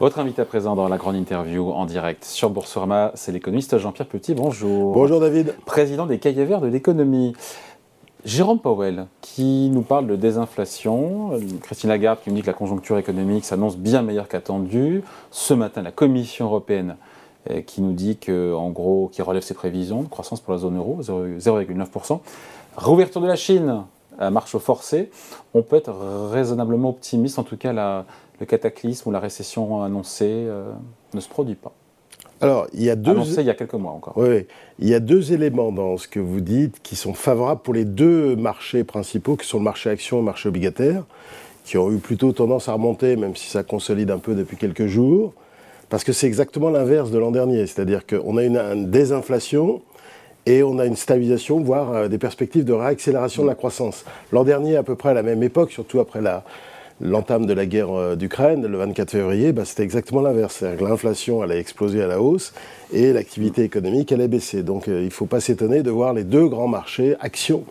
Votre 0.00 0.18
invité 0.18 0.42
à 0.42 0.44
présent 0.44 0.74
dans 0.74 0.88
la 0.88 0.96
grande 0.96 1.14
interview 1.14 1.70
en 1.70 1.86
direct 1.86 2.24
sur 2.24 2.50
Boursorama, 2.50 3.12
c'est 3.14 3.30
l'économiste 3.30 3.78
Jean-Pierre 3.78 4.08
Petit. 4.08 4.34
Bonjour. 4.34 4.92
Bonjour 4.92 5.20
David. 5.20 5.54
Président 5.66 6.06
des 6.06 6.18
cahiers 6.18 6.44
verts 6.44 6.60
de 6.60 6.66
l'économie. 6.66 7.32
Jérôme 8.24 8.58
Powell, 8.58 9.06
qui 9.20 9.70
nous 9.70 9.82
parle 9.82 10.08
de 10.08 10.16
désinflation. 10.16 11.38
Christine 11.62 11.90
Lagarde, 11.90 12.18
qui 12.24 12.30
nous 12.30 12.34
dit 12.34 12.42
que 12.42 12.48
la 12.48 12.54
conjoncture 12.54 12.98
économique 12.98 13.44
s'annonce 13.44 13.76
bien 13.76 14.02
meilleure 14.02 14.26
qu'attendue. 14.26 15.04
Ce 15.30 15.54
matin, 15.54 15.82
la 15.82 15.92
Commission 15.92 16.46
européenne 16.46 16.96
euh, 17.50 17.60
qui 17.60 17.80
nous 17.80 17.92
dit 17.92 18.16
qu'en 18.16 18.70
gros, 18.70 19.08
qui 19.12 19.22
relève 19.22 19.44
ses 19.44 19.54
prévisions 19.54 20.02
de 20.02 20.08
croissance 20.08 20.40
pour 20.40 20.54
la 20.54 20.58
zone 20.58 20.76
euro, 20.76 21.02
0,9%. 21.02 22.18
Rouverture 22.76 23.20
de 23.20 23.28
la 23.28 23.36
Chine 23.36 23.84
à 24.18 24.30
marche 24.30 24.56
forcée. 24.58 25.10
On 25.54 25.62
peut 25.62 25.76
être 25.76 25.92
raisonnablement 26.30 26.90
optimiste, 26.90 27.38
en 27.38 27.42
tout 27.42 27.56
cas 27.56 27.72
la, 27.72 28.04
le 28.40 28.46
cataclysme 28.46 29.08
ou 29.08 29.12
la 29.12 29.20
récession 29.20 29.82
annoncée 29.82 30.28
euh, 30.30 30.72
ne 31.12 31.20
se 31.20 31.28
produit 31.28 31.54
pas. 31.54 31.72
Alors, 32.40 32.66
il 32.74 32.82
y 32.82 32.90
a 32.90 32.96
deux. 32.96 33.12
Annoncé 33.12 33.40
il 33.40 33.46
y 33.46 33.50
a 33.50 33.54
quelques 33.54 33.74
mois 33.74 33.92
encore. 33.92 34.14
Oui, 34.16 34.46
il 34.78 34.88
y 34.88 34.94
a 34.94 35.00
deux 35.00 35.32
éléments 35.32 35.72
dans 35.72 35.96
ce 35.96 36.08
que 36.08 36.20
vous 36.20 36.40
dites 36.40 36.80
qui 36.82 36.96
sont 36.96 37.14
favorables 37.14 37.62
pour 37.62 37.74
les 37.74 37.84
deux 37.84 38.36
marchés 38.36 38.84
principaux, 38.84 39.36
qui 39.36 39.46
sont 39.46 39.58
le 39.58 39.64
marché 39.64 39.88
action 39.88 40.18
et 40.18 40.20
le 40.20 40.26
marché 40.26 40.48
obligataire, 40.48 41.04
qui 41.64 41.78
ont 41.78 41.90
eu 41.90 41.98
plutôt 41.98 42.32
tendance 42.32 42.68
à 42.68 42.72
remonter, 42.72 43.16
même 43.16 43.36
si 43.36 43.48
ça 43.48 43.62
consolide 43.62 44.10
un 44.10 44.18
peu 44.18 44.34
depuis 44.34 44.56
quelques 44.56 44.86
jours, 44.86 45.32
parce 45.88 46.02
que 46.04 46.12
c'est 46.12 46.26
exactement 46.26 46.70
l'inverse 46.70 47.10
de 47.10 47.18
l'an 47.18 47.30
dernier. 47.30 47.66
C'est-à-dire 47.66 48.04
qu'on 48.04 48.36
a 48.36 48.42
une, 48.42 48.58
une, 48.58 48.90
désinflation 48.90 49.80
et 50.46 50.62
on 50.62 50.78
a 50.78 50.86
une 50.86 50.96
stabilisation, 50.96 51.60
voire 51.60 51.92
euh, 51.92 52.08
des 52.08 52.18
perspectives 52.18 52.64
de 52.64 52.72
réaccélération 52.72 53.42
de 53.42 53.48
la 53.48 53.54
croissance. 53.54 54.04
L'an 54.32 54.44
dernier, 54.44 54.76
à 54.76 54.82
peu 54.82 54.94
près 54.94 55.10
à 55.10 55.14
la 55.14 55.22
même 55.22 55.42
époque, 55.42 55.70
surtout 55.70 56.00
après 56.00 56.20
l'entame 57.00 57.46
de 57.46 57.52
la 57.52 57.66
guerre 57.66 57.92
euh, 57.92 58.16
d'Ukraine, 58.16 58.66
le 58.66 58.78
24 58.78 59.10
février, 59.10 59.52
bah, 59.52 59.64
c'était 59.64 59.82
exactement 59.82 60.20
l'inverse. 60.20 60.62
L'inflation 60.80 61.42
allait 61.42 61.58
exploser 61.58 62.02
à 62.02 62.06
la 62.06 62.20
hausse 62.20 62.52
et 62.92 63.12
l'activité 63.12 63.62
économique 63.62 64.12
allait 64.12 64.28
baisser. 64.28 64.62
Donc 64.62 64.88
euh, 64.88 65.00
il 65.00 65.06
ne 65.06 65.10
faut 65.10 65.26
pas 65.26 65.40
s'étonner 65.40 65.82
de 65.82 65.90
voir 65.90 66.12
les 66.12 66.24
deux 66.24 66.46
grands 66.46 66.68
marchés, 66.68 67.16
actions 67.20 67.64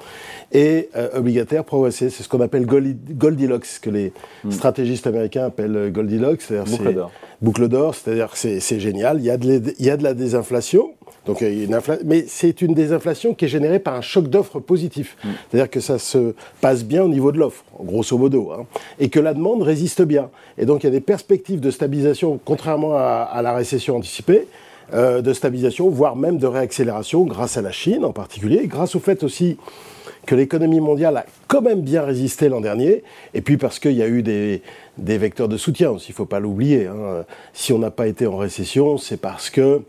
et 0.54 0.90
euh, 0.96 1.10
obligataires, 1.16 1.66
progresser. 1.66 2.10
C'est 2.10 2.24
ce 2.24 2.30
qu'on 2.30 2.42
appelle 2.42 2.66
Goldilocks, 2.66 3.66
ce 3.66 3.80
que 3.80 3.90
les 3.90 4.14
hmm. 4.44 4.52
stratégistes 4.52 5.08
américains 5.08 5.46
appellent 5.46 5.92
Goldilocks. 5.92 6.52
Boucle 6.66 6.94
d'or. 6.94 7.12
Boucle 7.42 7.68
d'or, 7.68 7.96
c'est-à-dire 7.96 8.32
que 8.32 8.38
c'est 8.38 8.80
génial. 8.80 9.18
Il 9.20 9.26
y, 9.26 9.30
a 9.30 9.38
de, 9.38 9.74
il 9.78 9.86
y 9.86 9.90
a 9.90 9.98
de 9.98 10.04
la 10.04 10.14
désinflation, 10.14 10.94
donc, 11.26 11.40
une 11.42 11.80
mais 12.04 12.26
c'est 12.28 12.62
une 12.62 12.74
désinflation 12.74 13.34
qui 13.34 13.46
est 13.46 13.50
générée 13.50 13.80
par 13.80 13.96
un 13.96 14.02
choc 14.02 14.28
d'offres 14.28 14.60
positif. 14.60 15.16
Mm. 15.24 15.30
C'est-à-dire 15.50 15.70
que 15.70 15.80
ça 15.80 15.98
se 15.98 16.36
passe 16.60 16.84
bien 16.84 17.04
au 17.04 17.08
niveau 17.08 17.32
de 17.32 17.40
l'offre, 17.40 17.64
grosso 17.80 18.18
modo, 18.18 18.52
hein, 18.52 18.66
et 19.00 19.10
que 19.10 19.20
la 19.20 19.34
demande 19.34 19.62
résiste 19.62 20.02
bien. 20.02 20.30
Et 20.58 20.66
donc 20.66 20.84
il 20.84 20.88
y 20.88 20.90
a 20.90 20.92
des 20.92 21.02
perspectives 21.02 21.62
de 21.62 21.72
stabilisation, 21.72 22.40
contrairement 22.44 22.96
à, 22.98 23.40
la 23.42 23.54
récession 23.54 23.96
anticipée, 23.96 24.48
euh, 24.94 25.22
de 25.22 25.34
stabilisation, 25.34 25.90
voire 25.90 26.18
même 26.18 26.38
de 26.38 26.48
réaccélération, 26.48 27.24
grâce 27.24 27.58
à 27.58 27.62
la 27.62 27.72
Chine 27.72 28.04
en 28.04 28.12
particulier, 28.12 28.68
grâce 28.68 28.96
au 28.96 29.00
fait 29.00 29.24
aussi 29.24 29.58
que 30.26 30.36
l'économie 30.36 30.80
mondiale 30.80 31.18
a 31.18 31.26
quand 31.48 31.62
même 31.62 31.82
bien 31.82 32.04
résisté 32.04 32.50
l'an 32.50 32.62
dernier, 32.62 33.04
et 33.34 33.42
puis 33.42 33.58
parce 33.58 33.80
qu'il 33.80 33.94
y 33.94 34.04
a 34.04 34.08
eu 34.08 34.24
des, 34.24 34.62
vecteurs 34.98 35.50
de 35.50 35.58
soutien 35.58 35.92
aussi, 35.92 36.10
il 36.10 36.12
ne 36.14 36.16
faut 36.16 36.26
pas 36.26 36.40
l'oublier. 36.40 36.88
Hein. 36.88 37.26
Si 37.54 37.74
on 37.74 37.80
n'a 37.80 37.92
pas 37.92 38.08
été 38.08 38.26
en 38.28 38.38
récession, 38.38 38.98
c'est 38.98 39.18
parce 39.18 39.50
que 39.50 39.82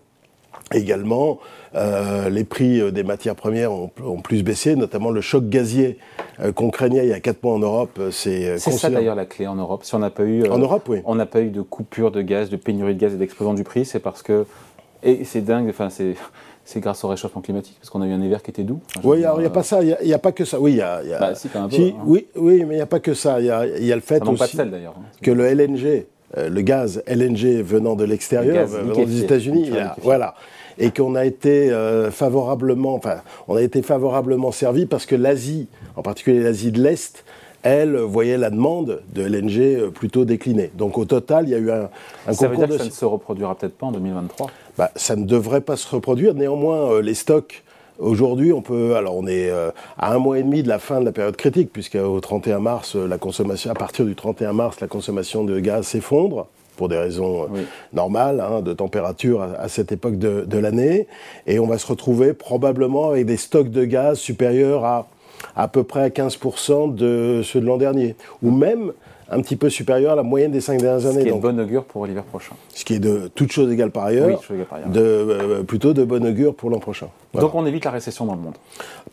Également, 0.72 1.38
euh, 1.74 2.30
les 2.30 2.44
prix 2.44 2.80
euh, 2.80 2.90
des 2.90 3.02
matières 3.02 3.36
premières 3.36 3.70
ont, 3.72 3.90
plus 4.22 4.42
baissé, 4.42 4.76
notamment 4.76 5.10
le 5.10 5.20
choc 5.20 5.48
gazier 5.48 5.98
euh, 6.40 6.52
qu'on 6.52 6.70
craignait 6.70 7.04
il 7.04 7.10
y 7.10 7.12
a 7.12 7.20
4 7.20 7.42
mois 7.42 7.54
en 7.54 7.58
Europe. 7.58 8.00
C'est 8.10 8.58
ça 8.58 8.88
d'ailleurs 8.88 9.14
la 9.14 9.26
clé 9.26 9.46
en 9.46 9.56
Europe. 9.56 9.84
Si 9.84 9.94
on 9.94 9.98
n'a 9.98 10.10
pas 10.10 10.24
eu, 10.24 10.48
en 10.48 10.58
Europe, 10.58 10.88
oui. 10.88 11.00
on 11.04 11.14
n'a 11.14 11.26
pas 11.26 11.42
eu 11.42 11.50
de 11.50 11.60
coupure 11.60 12.10
de 12.10 12.22
gaz, 12.22 12.48
de 12.48 12.56
pénurie 12.56 12.94
de 12.94 13.00
gaz 13.00 13.12
et 13.12 13.18
d'explosion 13.18 13.52
du 13.52 13.62
prix, 13.62 13.84
c'est 13.84 14.00
parce 14.00 14.22
que 14.22 14.46
et 15.02 15.24
c'est 15.24 15.42
dingue. 15.42 15.68
Enfin, 15.68 15.90
c'est 15.90 16.14
c'est 16.64 16.80
grâce 16.80 17.04
au 17.04 17.08
réchauffement 17.08 17.42
climatique, 17.42 17.76
parce 17.80 17.90
qu'on 17.90 18.02
a 18.02 18.06
eu 18.06 18.12
un 18.12 18.22
hiver 18.22 18.42
qui 18.42 18.50
était 18.50 18.62
doux. 18.62 18.80
oui, 19.02 19.24
alors 19.24 19.38
il 19.38 19.42
n'y 19.42 19.46
a 19.46 19.50
pas 19.50 19.62
ça, 19.62 19.82
il 19.82 19.96
n'y 20.02 20.12
a, 20.12 20.18
pas 20.18 20.32
que 20.32 20.44
ça. 20.44 20.58
Oui, 20.58 20.72
il 20.72 20.76
y 20.78 20.82
a. 20.82 21.02
Bah, 21.20 21.34
si, 21.34 21.48
un 21.54 21.68
peu, 21.68 21.76
hein. 21.76 21.92
oui, 22.04 22.26
oui, 22.36 22.64
mais 22.64 22.74
il 22.74 22.78
n'y 22.78 22.82
a 22.82 22.86
pas 22.86 23.00
que 23.00 23.14
ça. 23.14 23.40
Il 23.40 23.46
y 23.46 23.50
a, 23.50 23.66
y 23.66 23.92
a, 23.92 23.94
le 23.94 24.00
fait 24.00 24.22
aussi 24.22 24.38
pas 24.38 24.46
de 24.46 24.50
sel, 24.50 24.70
d'ailleurs. 24.70 24.94
Hein. 24.98 25.04
que 25.22 25.30
le 25.30 25.44
LNG, 25.44 26.06
le 26.36 26.60
gaz 26.62 27.02
LNG 27.06 27.62
venant 27.62 27.96
de 27.96 28.04
l'extérieur, 28.04 28.66
venant 28.66 29.04
des 29.04 29.22
États-Unis, 29.22 29.72
voilà 30.02 30.34
et 30.78 30.90
qu'on 30.90 31.14
a 31.14 31.24
été 31.24 31.70
euh, 31.70 32.10
favorablement, 32.10 32.94
enfin, 32.94 33.18
on 33.48 33.56
a 33.56 33.62
été 33.62 33.82
favorablement 33.82 34.52
servi 34.52 34.86
parce 34.86 35.06
que 35.06 35.14
l'Asie, 35.14 35.68
en 35.96 36.02
particulier 36.02 36.40
l'Asie 36.40 36.72
de 36.72 36.82
l'Est, 36.82 37.24
elle 37.64 37.96
voyait 37.96 38.36
la 38.36 38.50
demande 38.50 39.02
de 39.12 39.22
LNG 39.22 39.58
euh, 39.58 39.90
plutôt 39.90 40.24
décliner. 40.24 40.70
Donc 40.74 40.98
au 40.98 41.04
total, 41.04 41.48
il 41.48 41.50
y 41.50 41.54
a 41.54 41.58
eu 41.58 41.70
un, 41.70 41.88
un 42.28 42.32
ça 42.32 42.46
veut 42.46 42.56
dire 42.56 42.68
que 42.68 42.78
ça 42.78 42.84
ne 42.84 42.90
se 42.90 43.04
reproduira 43.04 43.54
peut-être 43.56 43.76
pas 43.76 43.86
en 43.86 43.92
2023 43.92 44.50
bah, 44.78 44.90
Ça 44.94 45.16
ne 45.16 45.24
devrait 45.24 45.62
pas 45.62 45.76
se 45.76 45.88
reproduire. 45.92 46.34
Néanmoins, 46.34 46.92
euh, 46.92 47.02
les 47.02 47.14
stocks 47.14 47.64
Aujourd'hui, 48.00 48.52
on 48.52 48.60
peut, 48.60 48.96
alors 48.96 49.14
on 49.16 49.24
est 49.28 49.52
à 49.98 50.12
un 50.12 50.18
mois 50.18 50.40
et 50.40 50.42
demi 50.42 50.64
de 50.64 50.68
la 50.68 50.80
fin 50.80 50.98
de 50.98 51.04
la 51.04 51.12
période 51.12 51.36
critique, 51.36 51.72
puisqu'au 51.72 52.18
31 52.18 52.58
mars, 52.58 52.96
la 52.96 53.18
consommation, 53.18 53.70
à 53.70 53.74
partir 53.74 54.04
du 54.04 54.16
31 54.16 54.52
mars, 54.52 54.80
la 54.80 54.88
consommation 54.88 55.44
de 55.44 55.60
gaz 55.60 55.86
s'effondre 55.86 56.48
pour 56.76 56.88
des 56.88 56.98
raisons 56.98 57.44
euh, 57.44 57.62
normales, 57.92 58.40
hein, 58.40 58.60
de 58.60 58.72
température 58.72 59.42
à, 59.42 59.68
cette 59.68 59.92
époque 59.92 60.18
de, 60.18 60.44
de 60.46 60.58
l'année. 60.58 61.06
Et 61.46 61.58
on 61.58 61.66
va 61.66 61.78
se 61.78 61.86
retrouver 61.86 62.34
probablement 62.34 63.10
avec 63.10 63.26
des 63.26 63.36
stocks 63.36 63.70
de 63.70 63.84
gaz 63.84 64.18
supérieurs 64.18 64.84
à 64.84 65.06
à 65.56 65.68
peu 65.68 65.84
près 65.84 66.02
à 66.02 66.08
15% 66.08 66.94
de 66.94 67.42
ceux 67.44 67.60
de 67.60 67.66
l'an 67.66 67.76
dernier. 67.76 68.16
Ou 68.42 68.50
même 68.50 68.92
un 69.30 69.40
petit 69.40 69.56
peu 69.56 69.70
supérieur 69.70 70.12
à 70.12 70.16
la 70.16 70.22
moyenne 70.22 70.52
des 70.52 70.60
cinq 70.60 70.80
dernières 70.80 71.06
années. 71.06 71.20
Ce 71.20 71.24
qui 71.24 71.28
est 71.28 71.36
de 71.36 71.40
bon 71.40 71.58
augure 71.58 71.84
pour 71.84 72.06
l'hiver 72.06 72.24
prochain. 72.24 72.54
Ce 72.74 72.84
qui 72.84 72.94
est 72.94 72.98
de 72.98 73.30
toute 73.34 73.52
chose 73.52 73.72
égale 73.72 73.90
par 73.90 74.04
ailleurs, 74.04 74.28
oui, 74.28 74.54
égale 74.56 74.66
par 74.66 74.78
ailleurs. 74.78 74.90
De, 74.90 75.00
euh, 75.00 75.62
plutôt 75.62 75.94
de 75.94 76.04
bon 76.04 76.24
augure 76.24 76.54
pour 76.54 76.70
l'an 76.70 76.78
prochain. 76.78 77.08
Voilà. 77.32 77.46
Donc 77.46 77.54
on 77.54 77.64
évite 77.66 77.84
la 77.84 77.90
récession 77.90 78.26
dans 78.26 78.34
le 78.34 78.40
monde 78.40 78.54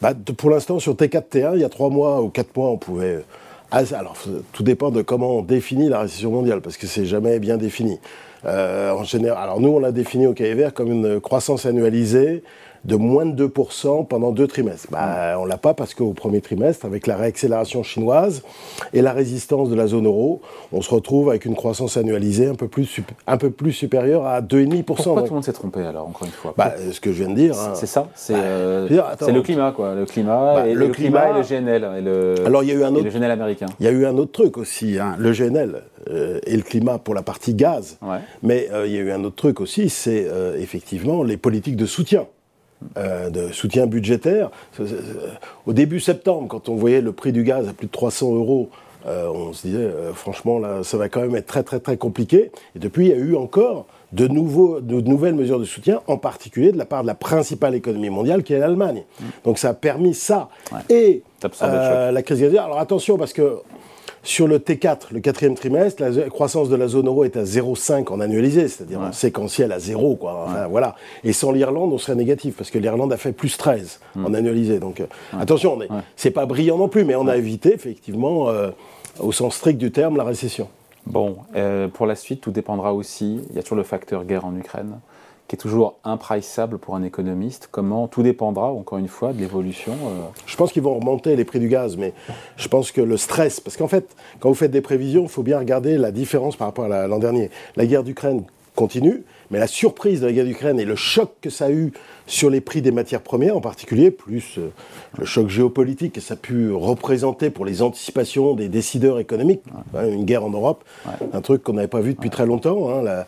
bah, 0.02 0.14
Pour 0.38 0.50
l'instant, 0.50 0.80
sur 0.80 0.94
T4, 0.94 1.24
T1, 1.32 1.52
il 1.56 1.62
y 1.62 1.64
a 1.64 1.70
trois 1.70 1.90
mois 1.90 2.22
ou 2.22 2.30
quatre 2.30 2.56
mois, 2.56 2.70
on 2.70 2.78
pouvait 2.78 3.24
ah, 3.74 3.84
alors, 3.98 4.18
tout 4.52 4.64
dépend 4.64 4.92
de 4.92 5.02
comment 5.02 5.38
on 5.38 5.42
définit 5.42 5.88
la 5.88 6.02
récession 6.02 6.30
mondiale, 6.30 6.60
parce 6.60 6.76
que 6.76 6.88
c'est 6.88 7.06
jamais 7.06 7.40
bien 7.40 7.56
défini. 7.56 8.00
Euh, 8.44 8.92
en 8.92 9.06
général, 9.06 9.42
alors 9.42 9.62
nous, 9.62 9.70
on 9.70 9.80
l'a 9.80 9.94
défini 9.94 10.28
au 10.28 10.34
CAIVR 10.34 10.74
comme 10.74 10.92
une 10.92 11.22
croissance 11.22 11.66
annualisée 11.66 12.44
de 12.86 12.96
moins 12.96 13.26
de 13.26 13.48
2% 13.48 14.08
pendant 14.08 14.32
deux 14.32 14.48
trimestres. 14.48 14.88
Bah, 14.92 15.38
on 15.40 15.46
l'a 15.46 15.58
pas 15.58 15.74
parce 15.74 15.94
qu'au 15.94 16.14
premier 16.14 16.42
trimestre, 16.42 16.86
avec 16.86 17.06
la 17.08 17.16
réaccélération 17.16 17.84
chinoise 17.84 18.42
et 18.94 19.02
la 19.02 19.14
résistance 19.14 19.70
de 19.70 19.76
la 19.76 19.88
zone 19.88 20.08
euro, 20.08 20.42
on 20.72 20.82
se 20.82 20.90
retrouve 20.90 21.30
avec 21.30 21.46
une 21.46 21.56
croissance 21.56 21.98
annualisée 21.98 22.48
un 22.48 22.56
peu 22.56 22.68
plus, 22.68 23.02
un 23.28 23.38
peu 23.38 23.52
plus 23.52 23.72
supérieure 23.72 24.26
à 24.26 24.42
2,5%. 24.42 24.84
Pourquoi 24.84 25.22
tout 25.22 25.28
le 25.28 25.34
monde 25.36 25.44
s'est 25.44 25.54
trompé 25.54 25.82
alors, 25.82 26.08
encore 26.08 26.26
une 26.26 26.34
fois? 26.34 26.54
Bah, 26.58 26.74
Ce 26.92 27.00
que 27.00 27.12
je 27.12 27.24
viens 27.24 27.30
de 27.30 27.36
dire. 27.36 27.56
C'est 27.76 27.86
ça, 27.86 28.08
c'est 28.16 28.34
bah, 28.34 28.40
euh, 28.40 29.32
le 29.32 29.42
climat, 29.42 29.72
quoi. 29.72 29.94
Le 29.94 30.06
climat, 30.06 30.56
bah, 30.56 30.68
et, 30.68 30.74
le, 30.74 30.88
climat, 30.88 31.30
et 31.30 31.34
le 31.34 31.42
GNL. 31.42 31.90
Et 31.98 32.02
le, 32.02 32.36
alors, 32.46 32.64
il 32.64 32.70
y 32.70 32.72
a 32.72 32.76
eu 32.76 32.84
un 32.84 32.94
autre, 32.96 33.04
le 33.04 33.12
GNL 33.12 33.32
américain. 33.32 33.68
Il 33.80 33.86
y 33.86 33.90
a 33.90 33.92
eu 33.92 34.06
un 34.06 34.18
autre 34.18 34.32
truc 34.32 34.58
aussi, 34.58 34.98
hein, 34.98 35.16
le 35.20 35.32
GNL 35.32 35.84
euh, 36.10 36.40
et 36.46 36.58
le 36.58 36.64
climat 36.64 36.98
pour 36.98 37.14
la 37.14 37.22
partie 37.22 37.54
gaz. 37.54 38.00
Mais 38.42 38.70
euh, 38.72 38.88
il 38.88 38.94
y 38.94 38.98
a 38.98 39.02
eu 39.02 39.12
un 39.12 39.24
autre 39.24 39.36
truc 39.36 39.62
aussi, 39.62 39.90
c'est 39.90 40.28
effectivement 40.58 41.24
les 41.24 41.38
politiques 41.38 41.76
de 41.76 41.86
soutien. 41.86 42.26
Euh, 42.98 43.30
de 43.30 43.52
soutien 43.54 43.86
budgétaire. 43.86 44.50
Au 45.66 45.72
début 45.72 46.00
septembre, 46.00 46.48
quand 46.50 46.68
on 46.68 46.76
voyait 46.76 47.00
le 47.00 47.12
prix 47.12 47.32
du 47.32 47.44
gaz 47.44 47.70
à 47.70 47.74
plus 47.74 47.86
de 47.86 47.92
300 47.92 48.34
euros, 48.34 48.70
euh, 49.06 49.28
on 49.28 49.54
se 49.54 49.68
disait, 49.68 49.80
euh, 49.80 50.14
franchement, 50.14 50.60
là, 50.60 50.84
ça 50.84 50.98
va 50.98 51.08
quand 51.08 51.22
même 51.22 51.36
être 51.36 51.46
très, 51.46 51.64
très, 51.64 51.80
très 51.80 51.96
compliqué. 51.96 52.52
Et 52.76 52.80
depuis, 52.80 53.06
il 53.06 53.10
y 53.10 53.14
a 53.14 53.18
eu 53.18 53.36
encore 53.36 53.86
de, 54.12 54.28
nouveaux, 54.28 54.82
de 54.82 55.00
nouvelles 55.00 55.36
mesures 55.36 55.60
de 55.60 55.66
soutien, 55.66 56.02
en 56.08 56.18
particulier 56.18 56.72
de 56.72 56.78
la 56.78 56.86
part 56.86 57.04
de 57.04 57.08
la 57.08 57.14
principale 57.14 57.76
économie 57.76 58.10
mondiale, 58.10 58.44
qui 58.44 58.54
est 58.54 58.60
l'Allemagne. 58.60 59.04
Mm. 59.20 59.26
Donc 59.46 59.60
ça 59.60 59.70
a 59.70 59.74
permis 59.74 60.14
ça. 60.14 60.50
Et 60.90 61.22
la 61.62 62.24
crise 62.24 62.42
gazière. 62.42 62.66
Alors 62.66 62.80
attention, 62.80 63.18
parce 63.18 63.32
que 63.32 63.60
sur 64.24 64.48
le 64.48 64.60
T4, 64.60 65.08
le 65.12 65.20
quatrième 65.20 65.56
trimestre, 65.56 66.04
la 66.04 66.30
croissance 66.30 66.70
de 66.70 66.76
la 66.76 66.88
zone 66.88 67.08
euro 67.08 67.24
est 67.24 67.38
à 67.38 67.44
0,5 67.44 68.10
en 68.10 68.20
annualisé, 68.20 68.68
c'est-à-dire 68.68 69.02
en 69.02 69.12
séquentiel 69.12 69.72
à 69.72 69.80
zéro. 69.80 70.16
Quoi. 70.16 70.68
voilà. 70.70 70.96
Et 71.24 71.34
sans 71.34 71.52
l'Irlande, 71.52 71.92
on 71.92 71.98
serait 71.98 72.16
négatif, 72.16 72.56
parce 72.56 72.70
que 72.70 72.78
l'Irlande 72.78 73.12
a 73.14 73.18
fait 73.18 73.32
plus 73.32 73.58
13 73.58 74.00
hmm. 74.16 74.26
en 74.26 74.34
annualisé. 74.34 74.80
Donc 74.80 75.00
euh, 75.00 75.06
attention, 75.38 75.80
c'est 76.16 76.32
pas 76.32 76.46
brillant 76.46 76.78
non 76.78 76.88
plus, 76.88 77.04
mais 77.04 77.16
on 77.16 77.28
a 77.28 77.36
évité 77.36 77.74
effectivement, 77.74 78.50
euh, 78.50 78.70
au 79.20 79.32
sens 79.32 79.56
strict 79.56 79.80
du 79.80 79.92
terme, 79.92 80.18
la 80.18 80.24
récession. 80.24 80.68
Bon, 81.08 81.38
euh, 81.56 81.88
pour 81.88 82.06
la 82.06 82.16
suite, 82.16 82.42
tout 82.42 82.52
dépendra 82.52 82.94
aussi, 82.94 83.40
il 83.50 83.56
y 83.56 83.60
a 83.60 83.64
toujours 83.64 83.78
le 83.78 83.84
facteur 83.84 84.24
guerre 84.24 84.46
en 84.46 84.56
Ukraine 84.56 85.00
qui 85.52 85.56
est 85.56 85.58
toujours 85.58 85.98
impriçable 86.06 86.78
pour 86.78 86.96
un 86.96 87.04
économiste. 87.04 87.68
Comment 87.70 88.08
tout 88.08 88.24
dépendra, 88.24 88.72
encore 88.72 89.00
une 89.00 89.10
fois, 89.10 89.34
de 89.34 89.40
l'évolution 89.40 89.92
euh 89.92 90.22
Je 90.46 90.56
pense 90.56 90.72
qu'ils 90.72 90.82
vont 90.82 90.98
remonter 90.98 91.36
les 91.36 91.44
prix 91.44 91.60
du 91.60 91.68
gaz, 91.68 91.98
mais 91.98 92.14
je 92.56 92.70
pense 92.70 92.94
que 92.94 93.02
le 93.02 93.18
stress, 93.18 93.60
parce 93.60 93.76
qu'en 93.76 93.90
fait, 93.90 94.16
quand 94.40 94.48
vous 94.48 94.56
faites 94.56 94.72
des 94.72 94.80
prévisions, 94.80 95.24
il 95.24 95.30
faut 95.30 95.44
bien 95.44 95.60
regarder 95.60 95.98
la 95.98 96.12
différence 96.12 96.56
par 96.56 96.70
rapport 96.70 96.86
à 96.86 97.06
l'an 97.06 97.20
dernier. 97.20 97.50
La 97.76 97.86
guerre 97.86 98.06
d'Ukraine 98.06 98.46
continue, 98.76 99.24
mais 99.50 99.60
la 99.60 99.68
surprise 99.68 100.22
de 100.22 100.28
la 100.28 100.32
guerre 100.32 100.46
d'Ukraine 100.46 100.80
et 100.80 100.86
le 100.86 100.96
choc 100.96 101.32
que 101.42 101.50
ça 101.50 101.66
a 101.66 101.72
eu 101.72 101.92
sur 102.26 102.50
les 102.50 102.62
prix 102.62 102.82
des 102.82 102.92
matières 102.92 103.22
premières 103.22 103.58
en 103.58 103.62
particulier, 103.62 104.12
plus 104.12 104.58
euh, 104.58 104.72
le 105.18 105.26
choc 105.26 105.50
géopolitique 105.50 106.14
que 106.14 106.22
ça 106.22 106.36
a 106.36 106.38
pu 106.38 106.72
représenter 106.72 107.50
pour 107.50 107.66
les 107.66 107.82
anticipations 107.82 108.54
des 108.56 108.70
décideurs 108.70 109.20
économiques, 109.20 109.64
hein, 109.96 110.08
une 110.08 110.26
guerre 110.26 110.46
en 110.46 110.50
Europe, 110.50 110.84
un 111.34 111.42
truc 111.42 111.64
qu'on 111.64 111.74
n'avait 111.74 111.88
pas 111.88 112.02
vu 112.02 112.14
depuis 112.14 112.30
très 112.30 112.46
longtemps. 112.46 112.90
Hein, 112.90 113.26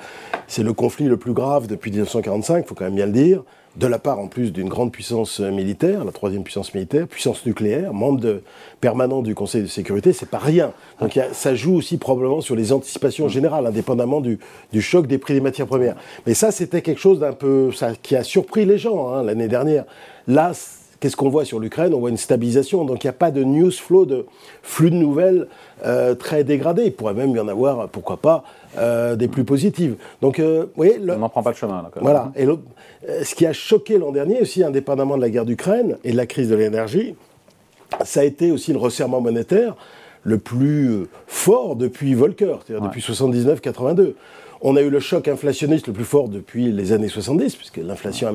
c'est 0.48 0.63
le 0.63 0.74
conflit 0.74 1.06
le 1.06 1.18
plus 1.18 1.34
grave 1.34 1.68
depuis 1.68 1.92
1945, 1.92 2.63
il 2.66 2.68
faut 2.68 2.75
quand 2.75 2.86
même 2.86 2.96
bien 2.96 3.07
le 3.07 3.12
dire 3.12 3.44
de 3.75 3.88
la 3.88 3.98
part 3.98 4.20
en 4.20 4.28
plus 4.28 4.52
d'une 4.52 4.70
grande 4.70 4.92
puissance 4.92 5.40
militaire, 5.40 6.06
la 6.06 6.12
troisième 6.12 6.44
puissance 6.44 6.74
militaire, 6.74 7.08
puissance 7.08 7.46
nucléaire, 7.46 7.94
membre 7.94 8.42
permanent 8.81 9.22
du 9.22 9.34
Conseil 9.34 9.64
de 9.64 9.68
sécurité, 9.68 10.14
c'est 10.14 10.30
pas 10.30 10.38
rien. 10.38 10.74
Donc 11.00 11.20
ça 11.31 11.56
joue 11.56 11.75
aussi 11.75 11.98
probablement 11.98 12.42
sur 12.42 12.56
les 12.56 12.72
anticipations 12.72 13.28
générales, 13.30 13.66
indépendamment 13.66 14.22
du, 14.22 14.40
choc 14.80 15.08
des 15.08 15.18
prix 15.18 15.34
des 15.34 15.42
matières 15.42 15.68
premières. 15.68 15.96
Mais 16.28 16.36
ça, 16.36 16.52
c'était 16.52 16.81
quelque 16.81 17.00
chose 17.00 17.20
d'un 17.20 17.34
peu, 17.34 17.72
ça, 17.72 17.94
qui 18.02 18.16
a 18.16 18.24
surpris 18.24 18.66
les 18.66 18.78
gens 18.78 19.12
hein, 19.12 19.24
l'année 19.24 19.48
dernière. 19.48 19.86
Là, 20.28 20.52
qu'est-ce 21.04 21.18
qu'on 21.18 21.28
voit 21.28 21.44
sur 21.44 21.60
l'Ukraine? 21.60 21.94
On 21.94 22.00
voit 22.00 22.12
une 22.12 22.18
stabilisation. 22.18 22.86
Donc 22.86 23.04
il 23.04 23.08
n'y 23.08 23.10
a 23.10 23.14
pas 23.14 23.30
de 23.30 23.44
news 23.44 23.72
flow, 23.72 24.06
de 24.06 24.26
flux 24.62 24.90
de 24.90 24.96
nouvelles 24.96 25.48
euh, 25.86 26.16
très 26.16 26.46
dégradé. 26.46 26.84
Il 26.86 26.94
pourrait 26.94 27.14
même 27.14 27.36
y 27.36 27.40
en 27.42 27.50
avoir, 27.50 27.90
pourquoi 27.90 28.16
pas, 28.16 28.46
euh, 28.78 29.18
des 29.18 29.28
plus 29.28 29.44
positives. 29.44 29.98
Donc, 30.22 30.40
euh, 30.40 30.68
on 30.78 31.18
n'en 31.18 31.28
prend 31.28 31.44
pas 31.44 31.50
le 31.50 31.58
chemin. 31.58 31.82
Là, 31.82 31.92
voilà. 32.00 32.32
Et 32.38 32.48
ce 33.26 33.36
qui 33.36 33.46
a 33.46 33.52
choqué 33.52 33.98
l'an 33.98 34.14
dernier 34.14 34.40
aussi, 34.40 34.64
indépendamment 34.64 35.18
de 35.18 35.22
la 35.22 35.30
guerre 35.30 35.44
d'Ukraine 35.44 35.98
et 36.06 36.14
de 36.14 36.18
la 36.18 36.26
crise 36.26 36.50
de 36.50 36.56
l'énergie, 36.56 37.16
ça 38.06 38.22
a 38.22 38.24
été 38.24 38.54
aussi 38.54 38.72
le 38.72 38.80
resserrement 38.80 39.20
monétaire 39.20 39.76
le 40.24 40.38
plus 40.38 41.08
fort 41.28 41.76
depuis 41.76 42.14
Volcker, 42.14 42.56
c'est-à-dire 42.66 42.88
depuis 42.88 43.02
79-82. 43.02 44.14
On 44.65 44.77
a 44.77 44.81
eu 44.81 44.89
le 44.89 45.01
choc 45.01 45.27
inflationniste 45.27 45.88
le 45.88 45.94
plus 45.94 46.06
fort 46.06 46.30
depuis 46.30 46.71
les 46.71 46.94
années 46.94 47.10
70, 47.10 47.57
puisque 47.57 47.77
l'inflation 47.77 48.33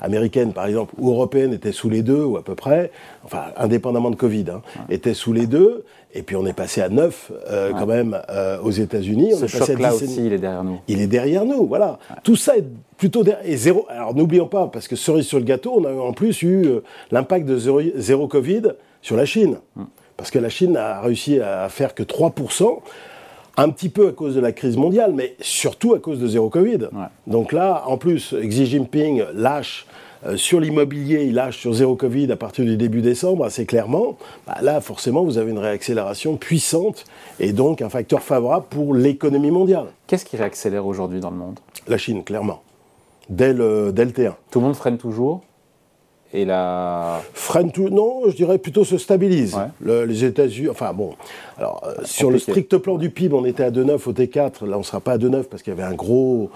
américaine, 0.00 0.52
par 0.52 0.66
exemple, 0.66 0.92
ou 0.98 1.12
européenne, 1.12 1.52
était 1.52 1.70
sous 1.70 1.88
les 1.88 2.02
deux, 2.02 2.24
ou 2.24 2.36
à 2.36 2.42
peu 2.42 2.56
près, 2.56 2.90
enfin, 3.22 3.44
indépendamment 3.56 4.10
de 4.10 4.16
Covid, 4.16 4.46
hein, 4.50 4.62
était 4.88 5.14
sous 5.14 5.32
les 5.32 5.46
deux. 5.46 5.84
Et 6.12 6.22
puis 6.22 6.34
on 6.34 6.44
est 6.44 6.52
passé 6.52 6.80
à 6.82 6.88
9 6.88 7.30
euh, 7.48 7.70
quand 7.78 7.86
même 7.86 8.20
euh, 8.30 8.58
aux 8.60 8.72
États-Unis. 8.72 9.34
Ce 9.36 9.46
choc-là 9.46 9.94
aussi, 9.94 10.26
il 10.26 10.32
est 10.32 10.38
derrière 10.38 10.64
nous. 10.64 10.80
Il 10.88 11.00
est 11.00 11.06
derrière 11.06 11.44
nous, 11.44 11.68
voilà. 11.68 12.00
Tout 12.24 12.34
ça 12.34 12.56
est 12.56 12.64
plutôt 12.96 13.22
derrière. 13.22 13.48
Et 13.48 13.56
zéro. 13.56 13.86
Alors 13.88 14.12
n'oublions 14.12 14.48
pas, 14.48 14.66
parce 14.66 14.88
que 14.88 14.96
cerise 14.96 15.26
sur 15.26 15.38
le 15.38 15.44
gâteau, 15.44 15.80
on 15.80 15.84
a 15.84 15.92
en 15.92 16.12
plus 16.12 16.42
eu 16.42 16.66
euh, 16.66 16.82
l'impact 17.12 17.46
de 17.46 17.56
zéro, 17.56 17.80
zéro, 17.94 18.26
Covid 18.26 18.62
sur 19.02 19.16
la 19.16 19.24
Chine. 19.24 19.58
Mm. 19.76 19.84
Parce 20.16 20.32
que 20.32 20.40
la 20.40 20.48
Chine 20.48 20.76
a 20.76 21.00
réussi 21.00 21.38
à 21.38 21.68
faire 21.68 21.94
que 21.94 22.02
3% 22.02 22.80
un 23.60 23.68
petit 23.68 23.90
peu 23.90 24.08
à 24.08 24.12
cause 24.12 24.34
de 24.34 24.40
la 24.40 24.52
crise 24.52 24.78
mondiale, 24.78 25.12
mais 25.14 25.36
surtout 25.40 25.92
à 25.92 25.98
cause 25.98 26.18
de 26.18 26.26
zéro 26.26 26.48
Covid. 26.48 26.88
Donc 27.26 27.52
là, 27.52 27.84
en 27.86 27.98
plus, 27.98 28.34
Xi 28.34 28.64
Jinping 28.64 29.22
lâche 29.34 29.86
euh, 30.24 30.36
sur 30.36 30.60
l'immobilier, 30.60 31.24
il 31.24 31.34
lâche 31.34 31.58
sur 31.58 31.74
zéro 31.74 31.94
Covid 31.94 32.32
à 32.32 32.36
partir 32.36 32.64
du 32.64 32.78
début 32.78 33.02
décembre, 33.02 33.44
assez 33.44 33.66
clairement. 33.66 34.16
Bah 34.46 34.56
là, 34.62 34.80
forcément, 34.80 35.24
vous 35.24 35.36
avez 35.36 35.50
une 35.50 35.58
réaccélération 35.58 36.36
puissante 36.36 37.04
et 37.38 37.52
donc 37.52 37.82
un 37.82 37.90
facteur 37.90 38.22
favorable 38.22 38.64
pour 38.70 38.94
l'économie 38.94 39.50
mondiale. 39.50 39.86
Qu'est-ce 40.06 40.24
qui 40.24 40.38
réaccélère 40.38 40.86
aujourd'hui 40.86 41.20
dans 41.20 41.30
le 41.30 41.36
monde? 41.36 41.58
La 41.86 41.98
Chine, 41.98 42.24
clairement. 42.24 42.62
Dès 43.28 43.52
le, 43.52 43.92
dès 43.92 44.06
le 44.06 44.10
T1. 44.10 44.32
Tout 44.50 44.60
le 44.60 44.66
monde 44.66 44.76
freine 44.76 44.96
toujours? 44.96 45.42
Et 46.32 46.44
la... 46.44 47.22
Freine 47.34 47.72
tout, 47.72 47.88
non, 47.88 48.22
je 48.28 48.36
dirais 48.36 48.58
plutôt 48.58 48.84
se 48.84 48.98
stabilise. 48.98 49.56
les 49.80 50.24
États-Unis, 50.24 50.68
enfin 50.68 50.92
bon, 50.92 51.14
alors 51.58 51.82
euh, 51.84 51.94
sur 52.04 52.30
le 52.30 52.38
strict 52.38 52.76
plan 52.78 52.96
du 52.96 53.10
PIB, 53.10 53.34
on 53.34 53.44
était 53.44 53.64
à 53.64 53.70
2,9 53.70 54.08
au 54.08 54.12
T4, 54.12 54.66
là 54.66 54.76
on 54.76 54.80
ne 54.80 54.84
sera 54.84 55.00
pas 55.00 55.12
à 55.12 55.18
2,9 55.18 55.44
parce 55.44 55.62
qu'il 55.62 55.72
y 55.72 55.76
avait 55.78 55.88
un 55.88 55.94
gros, 55.94 56.50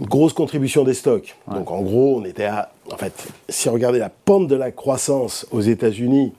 une 0.00 0.06
grosse 0.06 0.32
contribution 0.32 0.84
des 0.84 0.94
stocks. 0.94 1.36
Donc 1.50 1.70
en 1.70 1.82
gros, 1.82 2.18
on 2.20 2.24
était 2.24 2.44
à, 2.44 2.70
en 2.92 2.96
fait, 2.96 3.12
si 3.48 3.68
on 3.68 3.72
regardait 3.72 3.98
la 3.98 4.10
pente 4.10 4.48
de 4.48 4.56
la 4.56 4.70
croissance 4.70 5.46
aux 5.52 5.60
États-Unis, 5.60 6.32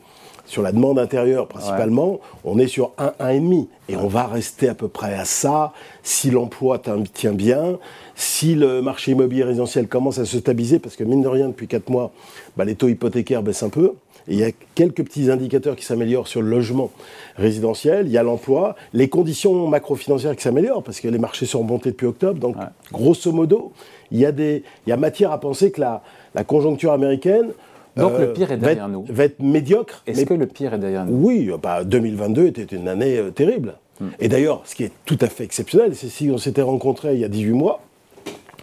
sur 0.46 0.62
la 0.62 0.72
demande 0.72 1.00
intérieure 1.00 1.48
principalement, 1.48 2.20
on 2.44 2.60
est 2.60 2.68
sur 2.68 2.92
1, 2.98 3.14
1,5. 3.20 3.68
Et 3.88 3.96
on 3.96 4.08
va 4.08 4.26
rester 4.26 4.68
à 4.68 4.74
peu 4.74 4.88
près 4.88 5.14
à 5.14 5.26
ça 5.26 5.74
si 6.02 6.32
l'emploi 6.32 6.82
tient 7.14 7.34
bien, 7.34 7.78
si 8.16 8.56
le 8.56 8.82
marché 8.82 9.12
immobilier 9.12 9.44
résidentiel 9.44 9.88
commence 9.88 10.18
à 10.18 10.26
se 10.26 10.40
stabiliser, 10.40 10.80
parce 10.80 10.96
que 10.96 11.04
mine 11.04 11.22
de 11.22 11.28
rien, 11.28 11.50
depuis 11.50 11.68
4 11.68 11.90
mois, 11.90 12.12
bah, 12.58 12.66
les 12.66 12.76
taux 12.76 12.88
hypothécaires 12.88 13.44
baissent 13.44 13.64
un 13.64 13.70
peu. 13.70 13.94
Et 14.28 14.34
il 14.34 14.40
y 14.40 14.44
a 14.44 14.50
quelques 14.74 15.04
petits 15.04 15.30
indicateurs 15.30 15.76
qui 15.76 15.86
s'améliorent 15.86 16.28
sur 16.28 16.42
le 16.42 16.50
logement 16.50 16.90
résidentiel, 17.36 18.08
il 18.08 18.12
y 18.12 18.18
a 18.18 18.24
l'emploi, 18.24 18.76
les 18.94 19.08
conditions 19.08 19.68
macro-financières 19.68 20.36
qui 20.36 20.42
s'améliorent, 20.42 20.82
parce 20.82 21.00
que 21.00 21.08
les 21.08 21.20
marchés 21.20 21.46
sont 21.46 21.60
remontés 21.60 21.92
depuis 21.92 22.08
octobre. 22.08 22.40
Donc, 22.40 22.56
grosso 22.92 23.32
modo, 23.32 23.72
il 24.12 24.20
y, 24.20 24.26
a 24.26 24.32
des, 24.32 24.64
il 24.88 24.90
y 24.90 24.94
a 24.94 24.98
matière 24.98 25.32
à 25.32 25.40
penser 25.40 25.72
que 25.72 25.82
la, 25.82 26.02
la 26.34 26.44
conjoncture 26.44 26.92
américaine 26.92 27.52
donc 27.96 28.14
le 28.18 28.26
euh, 28.26 28.34
pire 28.34 28.52
est 28.52 28.58
derrière 28.58 28.90
nous. 28.90 29.06
Va 29.10 29.26
être 29.26 29.42
médiocre. 29.42 30.04
Est-ce 30.08 30.26
que 30.26 30.34
le 30.34 30.48
pire 30.48 30.74
est 30.74 30.80
derrière 30.80 31.06
nous? 31.06 31.26
Oui, 31.26 31.50
bah, 31.62 31.84
2022 31.84 32.48
était 32.48 32.64
une 32.64 32.88
année 32.88 33.18
euh, 33.18 33.32
terrible. 33.32 33.76
Hmm. 34.00 34.10
Et 34.20 34.28
d'ailleurs, 34.28 34.62
ce 34.66 34.76
qui 34.76 34.84
est 34.84 34.92
tout 35.06 35.18
à 35.22 35.28
fait 35.28 35.44
exceptionnel, 35.44 35.96
c'est 35.96 36.10
si 36.10 36.30
on 36.30 36.38
s'était 36.38 36.62
rencontrés 36.62 37.14
il 37.14 37.22
y 37.22 37.26
a 37.26 37.30
18 37.30 37.52
mois, 37.52 37.82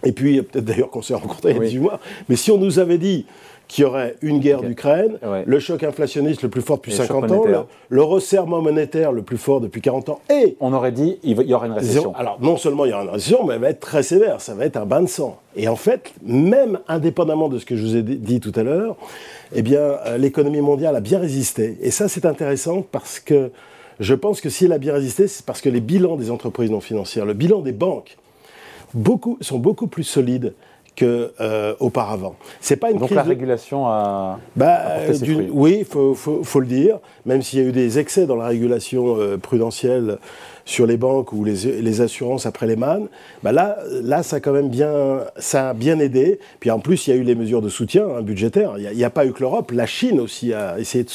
et 0.03 0.11
puis 0.11 0.41
peut-être 0.41 0.65
d'ailleurs 0.65 0.89
qu'on 0.89 1.01
s'est 1.01 1.15
rencontrés 1.15 1.51
il 1.51 1.57
y 1.57 1.59
a 1.59 1.63
18 1.63 1.79
mois, 1.79 1.99
mais 2.29 2.35
si 2.35 2.51
on 2.51 2.57
nous 2.57 2.77
avait 2.77 2.99
dit 2.99 3.25
qu'il 3.73 3.81
y 3.81 3.85
aurait 3.85 4.17
une 4.21 4.37
guerre 4.37 4.61
d'Ukraine, 4.61 5.17
le 5.47 5.59
choc 5.59 5.81
inflationniste 5.81 6.43
le 6.43 6.49
plus 6.49 6.61
fort 6.61 6.77
depuis 6.77 6.91
50 6.91 7.31
ans, 7.31 7.67
le, 7.89 8.03
resserrement 8.03 8.61
monétaire 8.61 9.11
le 9.11 9.23
plus 9.23 9.39
fort 9.39 9.61
depuis 9.61 9.81
40 9.81 10.09
ans, 10.09 10.19
et... 10.29 10.55
On 10.59 10.73
aurait 10.73 10.91
dit 10.91 11.17
il 11.23 11.41
y 11.41 11.53
aura 11.55 11.65
une 11.65 11.73
récession. 11.73 12.13
Alors 12.15 12.37
non 12.39 12.55
seulement 12.55 12.85
il 12.85 12.91
y 12.91 12.93
aura 12.93 13.01
une 13.01 13.09
récession, 13.09 13.43
mais 13.43 13.55
elle 13.55 13.61
va 13.61 13.69
être 13.71 13.79
très 13.79 14.03
sévère, 14.03 14.41
ça 14.41 14.53
va 14.53 14.65
être 14.65 14.77
un 14.77 14.85
bain 14.85 15.01
de 15.01 15.07
sang. 15.07 15.39
Et 15.55 15.67
en 15.67 15.75
fait, 15.75 16.13
même 16.23 16.81
indépendamment 16.87 17.49
de 17.49 17.57
ce 17.57 17.65
que 17.65 17.75
je 17.75 17.81
vous 17.81 17.95
ai 17.95 18.03
dit 18.03 18.39
tout 18.39 18.51
à 18.55 18.61
l'heure, 18.61 18.95
eh 19.55 19.63
bien, 19.63 19.79
euh, 19.79 20.17
l'économie 20.19 20.61
mondiale 20.61 20.95
a 20.95 20.99
bien 20.99 21.17
résisté. 21.17 21.79
Et 21.81 21.89
ça, 21.89 22.07
c'est 22.07 22.25
intéressant 22.25 22.83
parce 22.91 23.19
que 23.19 23.49
je 23.99 24.13
pense 24.13 24.39
que 24.39 24.49
si 24.49 24.65
elle 24.65 24.73
a 24.73 24.77
bien 24.77 24.93
résisté, 24.93 25.27
c'est 25.27 25.45
parce 25.45 25.61
que 25.61 25.69
les 25.69 25.81
bilans 25.81 26.15
des 26.15 26.29
entreprises 26.29 26.69
non 26.69 26.79
financières, 26.79 27.25
le 27.25 27.33
bilan 27.33 27.61
des 27.61 27.71
banques, 27.71 28.17
beaucoup, 28.93 29.39
sont 29.41 29.57
beaucoup 29.57 29.87
plus 29.87 30.03
solides 30.03 30.53
qu'auparavant. 30.95 32.35
Euh, 32.39 32.53
c'est 32.61 32.75
pas 32.75 32.91
une 32.91 32.97
Donc 32.97 33.11
la 33.11 33.23
régulation 33.23 33.87
a. 33.87 34.39
Bah, 34.55 34.81
oui, 35.51 35.85
faut, 35.89 36.13
faut, 36.13 36.43
faut, 36.43 36.59
le 36.59 36.67
dire. 36.67 36.99
Même 37.25 37.41
s'il 37.41 37.59
y 37.59 37.65
a 37.65 37.65
eu 37.67 37.71
des 37.71 37.99
excès 37.99 38.25
dans 38.25 38.35
la 38.35 38.47
régulation 38.47 39.17
euh, 39.17 39.37
prudentielle 39.37 40.17
sur 40.65 40.85
les 40.85 40.97
banques 40.97 41.33
ou 41.33 41.43
les, 41.43 41.81
les 41.81 42.01
assurances 42.01 42.45
après 42.45 42.67
les 42.67 42.77
mannes, 42.77 43.07
bah 43.43 43.51
là, 43.51 43.77
là, 44.01 44.23
ça 44.23 44.37
a 44.37 44.39
quand 44.39 44.53
même 44.53 44.69
bien, 44.69 45.21
ça 45.37 45.71
a 45.71 45.73
bien 45.73 45.99
aidé. 45.99 46.39
Puis 46.59 46.71
en 46.71 46.79
plus, 46.79 47.07
il 47.07 47.09
y 47.09 47.13
a 47.13 47.15
eu 47.17 47.23
les 47.23 47.35
mesures 47.35 47.61
de 47.61 47.69
soutien 47.69 48.05
hein, 48.07 48.21
budgétaire. 48.21 48.75
Il 48.77 48.95
n'y 48.95 49.03
a, 49.03 49.09
pas 49.09 49.25
eu 49.25 49.33
que 49.33 49.41
l'Europe. 49.41 49.71
La 49.71 49.85
Chine 49.85 50.19
aussi 50.19 50.53
a 50.53 50.79
essayé 50.79 51.03
de 51.03 51.09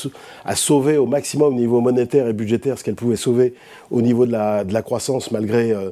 a 0.44 0.56
sauver 0.56 0.96
au 0.96 1.06
maximum 1.06 1.54
au 1.54 1.56
niveau 1.56 1.80
monétaire 1.80 2.28
et 2.28 2.32
budgétaire 2.32 2.78
ce 2.78 2.84
qu'elle 2.84 2.94
pouvait 2.94 3.16
sauver 3.16 3.54
au 3.90 4.02
niveau 4.02 4.26
de 4.26 4.32
la, 4.32 4.64
de 4.64 4.72
la 4.72 4.82
croissance 4.82 5.30
malgré 5.30 5.72
euh, 5.72 5.90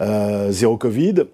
euh, 0.00 0.50
zéro 0.50 0.76
Covid. 0.76 1.24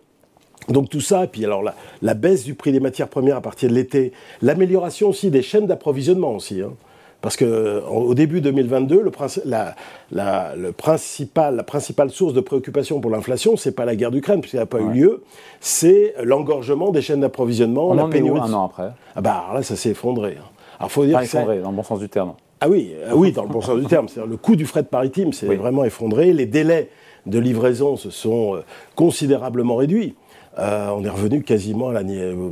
Donc 0.69 0.91
tout 0.91 1.01
ça, 1.01 1.25
et 1.25 1.27
puis 1.29 1.45
alors 1.45 1.63
la, 1.63 1.75
la, 2.03 2.15
baisse 2.15 2.45
du 2.45 2.55
prix 2.55 2.73
des 2.73 2.81
matières 2.81 3.09
premières 3.09 3.37
à 3.37 3.41
partir 3.41 3.71
de 3.71 3.75
l'été, 3.75 4.13
l'amélioration 4.43 5.09
aussi 5.09 5.31
des 5.31 5.43
chaînes 5.43 5.67
d'approvisionnement 5.67 6.35
aussi. 6.35 6.61
Hein. 6.61 6.73
Parce 7.21 7.37
que 7.37 7.83
au 7.91 8.15
début 8.15 8.41
2022, 8.41 9.03
le, 9.03 9.11
la, 9.45 9.75
la, 10.13 10.55
le 10.55 10.71
principal, 10.71 11.57
la 11.57 11.65
principale 11.65 12.11
source 12.11 12.33
de 12.33 12.41
préoccupation 12.41 13.01
pour 13.01 13.11
l'inflation, 13.11 13.57
c'est 13.57 13.73
pas 13.73 13.85
la 13.85 13.97
guerre 13.97 14.13
d'Ukraine, 14.13 14.41
puisqu'elle 14.41 14.61
n'a 14.61 14.67
pas 14.67 14.81
eu 14.81 14.91
lieu, 14.91 15.25
c'est 15.59 16.15
l'engorgement 16.23 16.93
des 16.93 17.03
chaînes 17.03 17.21
d'approvisionnement, 17.21 17.93
la 17.93 18.05
pénurie. 18.05 18.41
un 18.41 18.53
an 18.53 18.67
après? 18.67 18.93
Ah 19.17 19.21
bah 19.21 19.43
alors 19.43 19.55
là, 19.55 19.63
ça 19.65 19.75
s'est 19.75 19.91
effondré. 19.91 20.37
Hein. 20.39 20.45
Alors 20.79 20.93
faut 20.93 21.05
dire 21.05 21.19
pas 21.19 21.25
effondré, 21.25 21.59
dans 21.59 21.71
le 21.71 21.77
bon 21.77 21.83
sens 21.83 21.99
du 21.99 22.09
terme. 22.09 22.35
Ah 22.61 22.69
oui, 22.69 22.93
ah 23.09 23.17
oui, 23.17 23.33
dans 23.33 23.43
le 23.43 23.49
bon 23.49 23.61
sens 23.61 23.79
du 23.81 23.87
terme. 23.87 24.07
C'est-à-dire 24.09 24.31
le 24.31 24.37
coût 24.37 24.55
du 24.55 24.65
fret 24.65 24.85
maritime 24.91 25.33
s'est 25.33 25.57
vraiment 25.57 25.85
effondré. 25.85 26.33
Les 26.33 26.47
délais 26.47 26.89
de 27.27 27.39
livraison 27.39 27.97
se 27.97 28.11
sont 28.11 28.57
euh, 28.57 28.61
considérablement 28.95 29.77
réduits. 29.77 30.15
Euh, 30.59 30.89
on 30.97 31.05
est 31.05 31.09
revenu 31.09 31.43
quasiment 31.43 31.89
à 31.89 31.93
la, 31.93 32.03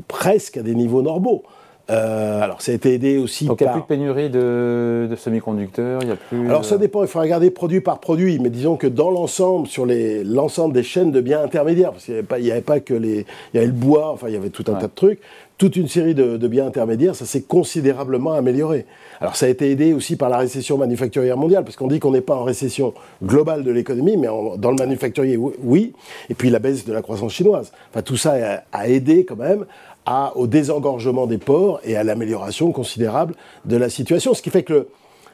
presque 0.06 0.56
à 0.56 0.62
des 0.62 0.74
niveaux 0.74 1.02
normaux. 1.02 1.42
Euh, 1.88 2.40
alors, 2.42 2.62
ça 2.62 2.72
a 2.72 2.74
été 2.74 2.94
aidé 2.94 3.16
aussi 3.16 3.46
Donc, 3.46 3.60
il 3.60 3.64
n'y 3.64 3.68
a 3.68 3.72
plus 3.72 3.82
de 3.82 3.86
pénurie 3.86 4.28
de, 4.28 5.08
semi-conducteurs 5.16 6.00
il 6.02 6.08
y 6.08 6.12
a 6.12 6.16
plus, 6.16 6.48
Alors, 6.48 6.64
ça 6.64 6.78
dépend, 6.78 7.02
il 7.02 7.08
faut 7.08 7.20
regarder 7.20 7.50
produit 7.50 7.80
par 7.80 8.00
produit, 8.00 8.40
mais 8.40 8.50
disons 8.50 8.76
que 8.76 8.88
dans 8.88 9.10
l'ensemble, 9.10 9.68
sur 9.68 9.86
l'ensemble 9.86 10.74
des 10.74 10.82
chaînes 10.82 11.12
de 11.12 11.20
biens 11.20 11.42
intermédiaires, 11.42 11.92
parce 11.92 12.04
qu'il 12.04 12.14
n'y 12.14 12.20
avait, 12.20 12.50
avait, 12.50 12.60
pas 12.60 12.80
que 12.80 12.94
les... 12.94 13.24
Il 13.54 13.56
y 13.56 13.58
avait 13.58 13.66
le 13.66 13.72
bois, 13.72 14.10
enfin, 14.10 14.26
il 14.28 14.34
y 14.34 14.36
avait 14.36 14.50
tout 14.50 14.64
un 14.66 14.74
tas 14.74 14.88
de 14.88 14.94
trucs, 14.94 15.20
toute 15.58 15.76
une 15.76 15.88
série 15.88 16.14
de, 16.14 16.48
biens 16.48 16.66
intermédiaires, 16.66 17.14
ça 17.14 17.24
s'est 17.24 17.42
considérablement 17.42 18.32
amélioré. 18.32 18.84
Alors, 19.20 19.36
ça 19.36 19.46
a 19.46 19.48
été 19.48 19.70
aidé 19.70 19.94
aussi 19.94 20.16
par 20.16 20.28
la 20.28 20.38
récession 20.38 20.76
manufacturière 20.76 21.36
mondiale, 21.36 21.64
parce 21.64 21.76
qu'on 21.76 21.86
dit 21.86 21.98
qu'on 21.98 22.12
n'est 22.12 22.20
pas 22.20 22.36
en 22.36 22.44
récession 22.44 22.92
globale 23.24 23.64
de 23.64 23.70
l'économie, 23.70 24.16
mais 24.16 24.26
dans 24.26 24.70
le 24.70 24.76
manufacturier, 24.76 25.36
oui, 25.36 25.94
et 26.28 26.34
puis 26.34 26.50
la 26.50 26.58
baisse 26.58 26.84
de 26.84 26.92
la 26.92 27.00
croissance 27.00 27.32
chinoise. 27.32 27.72
Enfin, 27.90 28.02
tout 28.02 28.16
ça 28.16 28.62
a 28.72 28.88
aidé 28.88 29.24
quand 29.24 29.36
même 29.36 29.64
au 30.34 30.46
désengorgement 30.46 31.26
des 31.26 31.38
ports 31.38 31.80
et 31.84 31.96
à 31.96 32.04
l'amélioration 32.04 32.70
considérable 32.72 33.34
de 33.64 33.76
la 33.76 33.88
situation. 33.88 34.34
Ce 34.34 34.42
qui 34.42 34.50
fait 34.50 34.62
que 34.62 34.88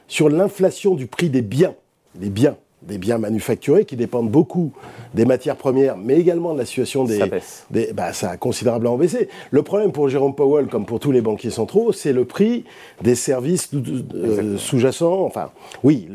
sur 0.09 0.29
l'inflation 0.29 0.95
du 0.95 1.07
prix 1.07 1.31
des 1.31 1.43
biens, 1.43 1.75
les 2.21 2.31
biens, 2.31 2.57
des 2.87 2.99
biens 2.99 3.19
manufacturés 3.19 3.85
qui 3.85 3.97
dépendent 3.97 4.31
beaucoup 4.31 4.73
des 5.15 5.25
matières 5.25 5.57
premières, 5.57 5.97
mais 5.97 6.19
également 6.19 6.53
de 6.53 6.59
la 6.59 6.67
situation 6.67 7.05
des... 7.05 7.19
Ça 7.19 7.27
baisse. 7.27 7.67
bah, 7.95 8.13
ça 8.13 8.31
a 8.31 8.37
considérablement 8.37 8.97
baissé. 8.97 9.29
Le 9.51 9.63
problème 9.63 9.93
pour 9.93 10.09
Jérôme 10.09 10.35
Powell, 10.35 10.67
comme 10.67 10.87
pour 10.87 11.01
tous 11.01 11.13
les 11.13 11.21
banquiers 11.21 11.51
centraux, 11.51 11.93
c'est 11.93 12.13
le 12.13 12.25
prix 12.25 12.65
des 13.03 13.15
services 13.15 13.71
euh, 13.75 14.57
sous-jacents, 14.59 15.23
enfin, 15.23 15.51
oui, 15.85 16.09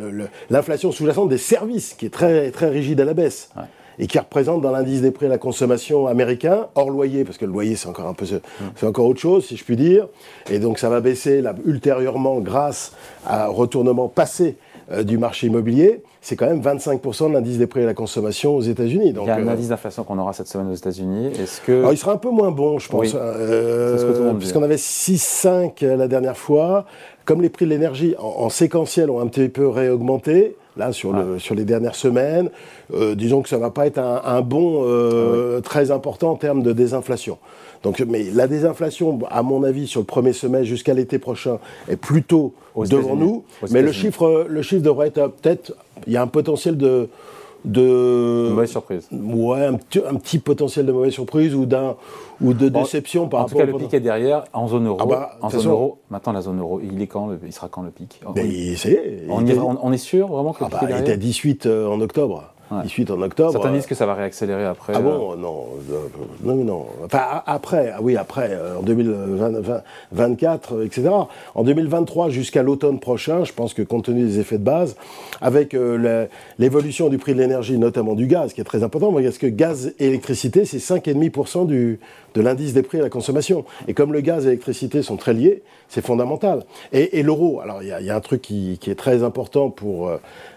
l'inflation 0.50 0.92
sous-jacente 0.92 1.30
des 1.30 1.38
services, 1.38 1.94
qui 1.94 2.06
est 2.06 2.14
très, 2.14 2.52
très 2.52 2.70
rigide 2.70 3.00
à 3.02 3.06
la 3.06 3.14
baisse. 3.14 3.50
et 4.00 4.06
qui 4.06 4.20
représente 4.20 4.62
dans 4.62 4.72
l'indice 4.72 5.02
des 5.02 5.10
prix 5.10 5.26
à 5.26 5.30
la 5.30 5.40
consommation 5.40 6.06
américain, 6.06 6.68
hors 6.76 6.92
loyer, 6.92 7.24
parce 7.24 7.40
que 7.40 7.46
le 7.46 7.52
loyer 7.52 7.76
c'est 7.76 7.88
encore 7.88 8.06
un 8.06 8.14
peu, 8.14 8.26
c'est 8.28 8.86
encore 8.86 9.08
autre 9.08 9.20
chose, 9.20 9.46
si 9.46 9.58
je 9.58 9.64
puis 9.64 9.76
dire, 9.76 10.08
et 10.52 10.60
donc 10.60 10.78
ça 10.78 10.88
va 10.88 11.02
baisser 11.02 11.42
là, 11.42 11.56
ultérieurement 11.66 12.40
grâce 12.40 12.92
à 13.26 13.46
un 13.46 13.48
retournement 13.48 14.08
passé 14.08 14.58
du 15.04 15.18
marché 15.18 15.48
immobilier, 15.48 16.02
c'est 16.22 16.36
quand 16.36 16.48
même 16.48 16.62
25% 16.62 17.30
de 17.30 17.34
l'indice 17.34 17.58
des 17.58 17.68
prix 17.68 17.84
à 17.84 17.86
la 17.86 17.94
consommation 17.94 18.56
aux 18.56 18.62
États-Unis. 18.62 19.10
Il 19.10 19.26
y 19.26 19.30
a 19.30 19.36
un 19.36 19.48
euh, 19.48 19.52
indice 19.52 19.70
d'inflation 19.70 20.04
qu'on 20.04 20.18
aura 20.18 20.34
cette 20.34 20.48
semaine 20.48 20.70
aux 20.70 20.76
États-Unis. 20.76 21.28
Est-ce 21.40 21.62
que 21.62 21.92
il 21.92 21.98
sera 21.98 22.14
un 22.14 22.18
peu 22.18 22.30
moins 22.30 22.52
bon, 22.52 22.80
je 22.80 22.88
pense, 22.90 23.16
euh, 23.16 24.34
puisqu'on 24.38 24.64
avait 24.64 24.76
6,5 24.76 25.86
la 25.86 26.08
dernière 26.08 26.38
fois. 26.38 26.86
Comme 27.26 27.42
les 27.42 27.50
prix 27.50 27.66
de 27.66 27.72
l'énergie 27.72 28.16
en, 28.20 28.50
séquentiel 28.50 29.10
ont 29.10 29.20
un 29.20 29.28
petit 29.28 29.50
peu 29.50 29.68
réaugmenté, 29.68 30.56
là 30.78 30.94
sur, 30.94 31.12
le, 31.12 31.40
sur 31.40 31.56
les 31.56 31.66
dernières 31.66 31.96
semaines, 31.96 32.50
disons 33.16 33.42
que 33.42 33.50
ça 33.50 33.58
ne 33.58 33.62
va 33.62 33.70
pas 33.70 33.86
être 33.86 34.00
un, 34.00 34.42
bon 34.42 34.86
ah 34.86 35.62
très 35.62 35.92
important 35.92 36.32
en 36.32 36.36
termes 36.36 36.64
de 36.64 36.72
désinflation. 36.72 37.38
Donc, 37.84 38.00
mais 38.00 38.24
la 38.34 38.48
désinflation, 38.48 39.20
à 39.30 39.44
mon 39.44 39.64
avis, 39.64 39.88
sur 39.88 40.02
le 40.02 40.06
premier 40.06 40.34
semestre 40.34 40.68
jusqu'à 40.68 40.94
l'été 40.94 41.20
prochain, 41.20 41.60
est 41.90 41.98
plutôt 41.98 42.54
devant 42.76 43.16
nous. 43.16 43.44
Mais 43.72 43.82
le 43.82 43.92
chiffre, 43.92 44.46
le 44.48 44.62
chiffre 44.62 44.84
devrait 44.84 45.08
être 45.08 45.28
peut-être. 45.28 45.74
Il 46.06 46.14
y 46.14 46.18
a 46.18 46.22
un 46.22 46.28
potentiel 46.28 46.78
de. 46.78 47.10
De 47.66 48.50
mauvaise 48.52 48.70
surprise. 48.70 49.10
Ouais, 49.12 49.66
un, 49.66 49.74
petit 49.74 50.40
potentiel 50.40 50.86
de 50.86 50.92
mauvaise 50.92 51.12
surprise 51.12 51.54
ou 51.54 51.66
d'un 51.66 51.96
ou 52.40 52.54
de 52.54 52.70
déception 52.70 53.28
par 53.28 53.42
rapport. 53.42 53.58
En 53.58 53.66
tout 53.66 53.72
cas, 53.72 53.78
le 53.78 53.84
pic 53.84 53.94
est 53.94 54.00
derrière 54.00 54.46
en 54.54 54.68
zone 54.68 54.88
euro. 54.88 55.00
Ah 55.02 55.06
bah, 55.06 55.32
en 55.42 55.50
zone 55.50 55.68
euro. 55.68 55.98
Maintenant, 56.10 56.34
la 56.34 56.42
zone 56.42 56.60
euro, 56.60 56.80
il 56.82 57.02
est 57.02 57.08
quand 57.08 57.32
Il 57.46 57.52
sera 57.52 57.68
quand 57.68 57.82
le 57.82 57.90
pic? 57.90 58.22
On, 58.26 58.34
on, 59.82 59.92
est 59.92 59.98
sûr 59.98 60.28
vraiment 60.28 60.54
que 60.54 60.64
le 60.64 60.70
ah 60.72 60.78
pic 60.78 60.84
est 60.84 60.88
derrière? 60.88 60.98
Il 61.00 61.02
était 61.02 61.14
à 61.14 61.18
18 61.18 61.66
euh, 61.66 61.88
en 61.88 62.00
octobre. 62.00 62.54
18 62.72 63.12
en 63.12 63.22
octobre. 63.22 63.52
Certains 63.52 63.72
disent 63.72 63.86
que 63.86 63.96
ça 63.96 64.06
va 64.06 64.14
réaccélérer 64.14 64.66
après. 64.66 64.94
Ah 64.96 65.00
bon 65.00 65.34
euh. 65.34 65.36
Non, 65.38 65.68
euh, 65.92 66.08
non, 66.44 66.56
non. 66.64 66.86
Enfin, 67.06 67.42
après, 67.46 67.94
ah 67.96 68.00
oui, 68.02 68.18
après, 68.18 68.50
euh, 68.52 68.80
en 68.80 68.82
2024, 68.82 70.84
etc. 70.84 71.10
En 71.56 71.64
2023 71.64 72.30
jusqu'à 72.30 72.64
l'automne 72.64 73.00
prochain, 73.00 73.44
je 73.44 73.54
pense 73.54 73.74
que 73.74 73.82
compte 73.82 74.06
tenu 74.06 74.24
des 74.24 74.40
effets 74.40 74.58
de 74.58 74.64
base, 74.64 74.96
avec 75.42 75.76
l'évolution 76.58 77.10
du 77.10 77.18
prix 77.18 77.34
de 77.34 77.40
l'énergie, 77.40 77.78
notamment 77.78 78.16
du 78.16 78.28
gaz, 78.28 78.54
qui 78.54 78.62
est 78.62 78.66
très 78.66 78.84
important, 78.84 79.14
parce 79.14 79.38
que 79.38 79.48
gaz 79.48 79.94
et 80.00 80.08
électricité, 80.08 80.66
c'est 80.66 80.78
5,5% 80.78 81.68
du, 81.68 82.00
de 82.34 82.42
l'indice 82.42 82.74
des 82.74 82.84
prix 82.84 83.00
à 83.00 83.04
la 83.04 83.10
consommation. 83.10 83.66
Et 83.88 83.94
comme 83.94 84.14
le 84.14 84.22
gaz 84.22 84.44
et 84.44 84.50
l'électricité 84.50 85.02
sont 85.02 85.18
très 85.18 85.34
liés, 85.34 85.64
c'est 85.90 86.06
fondamental. 86.06 86.64
Et, 86.92 87.24
l'euro, 87.24 87.62
alors 87.62 87.82
il 87.82 87.88
y, 87.88 88.10
a 88.10 88.16
un 88.16 88.20
truc 88.20 88.42
qui, 88.42 88.80
est 88.88 88.96
très 88.96 89.24
important 89.24 89.70
pour 89.70 90.12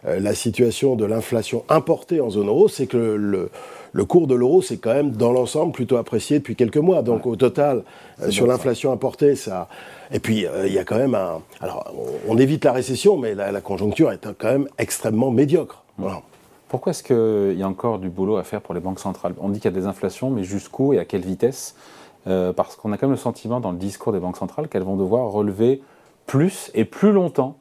la 0.04 0.34
situation 0.34 0.96
de 0.96 1.04
l'inflation 1.04 1.64
importante 1.68 1.99
en 2.20 2.30
zone 2.30 2.48
euro, 2.48 2.68
c'est 2.68 2.86
que 2.86 2.96
le, 2.96 4.04
cours 4.04 4.26
de 4.26 4.34
l'euro, 4.34 4.62
c'est 4.62 4.78
quand 4.78 4.94
même 4.94 5.10
dans 5.10 5.32
l'ensemble 5.32 5.72
plutôt 5.72 5.96
apprécié 5.96 6.38
depuis 6.38 6.56
quelques 6.56 6.76
mois. 6.78 7.02
Donc 7.02 7.26
au 7.26 7.36
total, 7.36 7.82
euh, 8.22 8.30
sur 8.30 8.46
l'inflation 8.46 8.92
importée, 8.92 9.36
ça. 9.36 9.68
Et 10.12 10.18
puis 10.18 10.46
euh, 10.46 10.66
il 10.66 10.72
y 10.72 10.78
a 10.78 10.84
quand 10.84 10.98
même 10.98 11.14
un. 11.14 11.40
Alors 11.60 11.92
on, 12.28 12.38
évite 12.38 12.64
la 12.64 12.72
récession, 12.72 13.16
mais 13.16 13.34
la, 13.34 13.60
conjoncture 13.60 14.10
est 14.10 14.26
quand 14.38 14.50
même 14.50 14.68
extrêmement 14.78 15.30
médiocre. 15.30 15.84
Pourquoi 16.68 16.90
est-ce 16.90 17.02
qu'il 17.02 17.58
y 17.58 17.62
a 17.62 17.68
encore 17.68 17.98
du 17.98 18.08
boulot 18.08 18.36
à 18.36 18.44
faire 18.44 18.60
pour 18.60 18.74
les 18.74 18.80
banques 18.80 19.00
centrales? 19.00 19.34
On 19.40 19.48
dit 19.48 19.58
qu'il 19.58 19.70
y 19.70 19.74
a 19.76 19.78
des 19.78 19.86
inflations, 19.86 20.30
mais 20.30 20.44
jusqu'où 20.44 20.92
et 20.92 20.98
à 20.98 21.04
quelle 21.04 21.22
vitesse? 21.22 21.74
Euh, 22.26 22.52
Parce 22.52 22.76
qu'on 22.76 22.92
a 22.92 22.96
quand 22.96 23.06
même 23.06 23.16
le 23.16 23.20
sentiment 23.20 23.60
dans 23.60 23.72
le 23.72 23.78
discours 23.78 24.12
des 24.12 24.20
banques 24.20 24.36
centrales 24.36 24.68
qu'elles 24.68 24.84
vont 24.84 24.96
devoir 24.96 25.30
relever 25.30 25.82
plus 26.26 26.70
et 26.74 26.84
plus 26.84 27.12
longtemps 27.12 27.56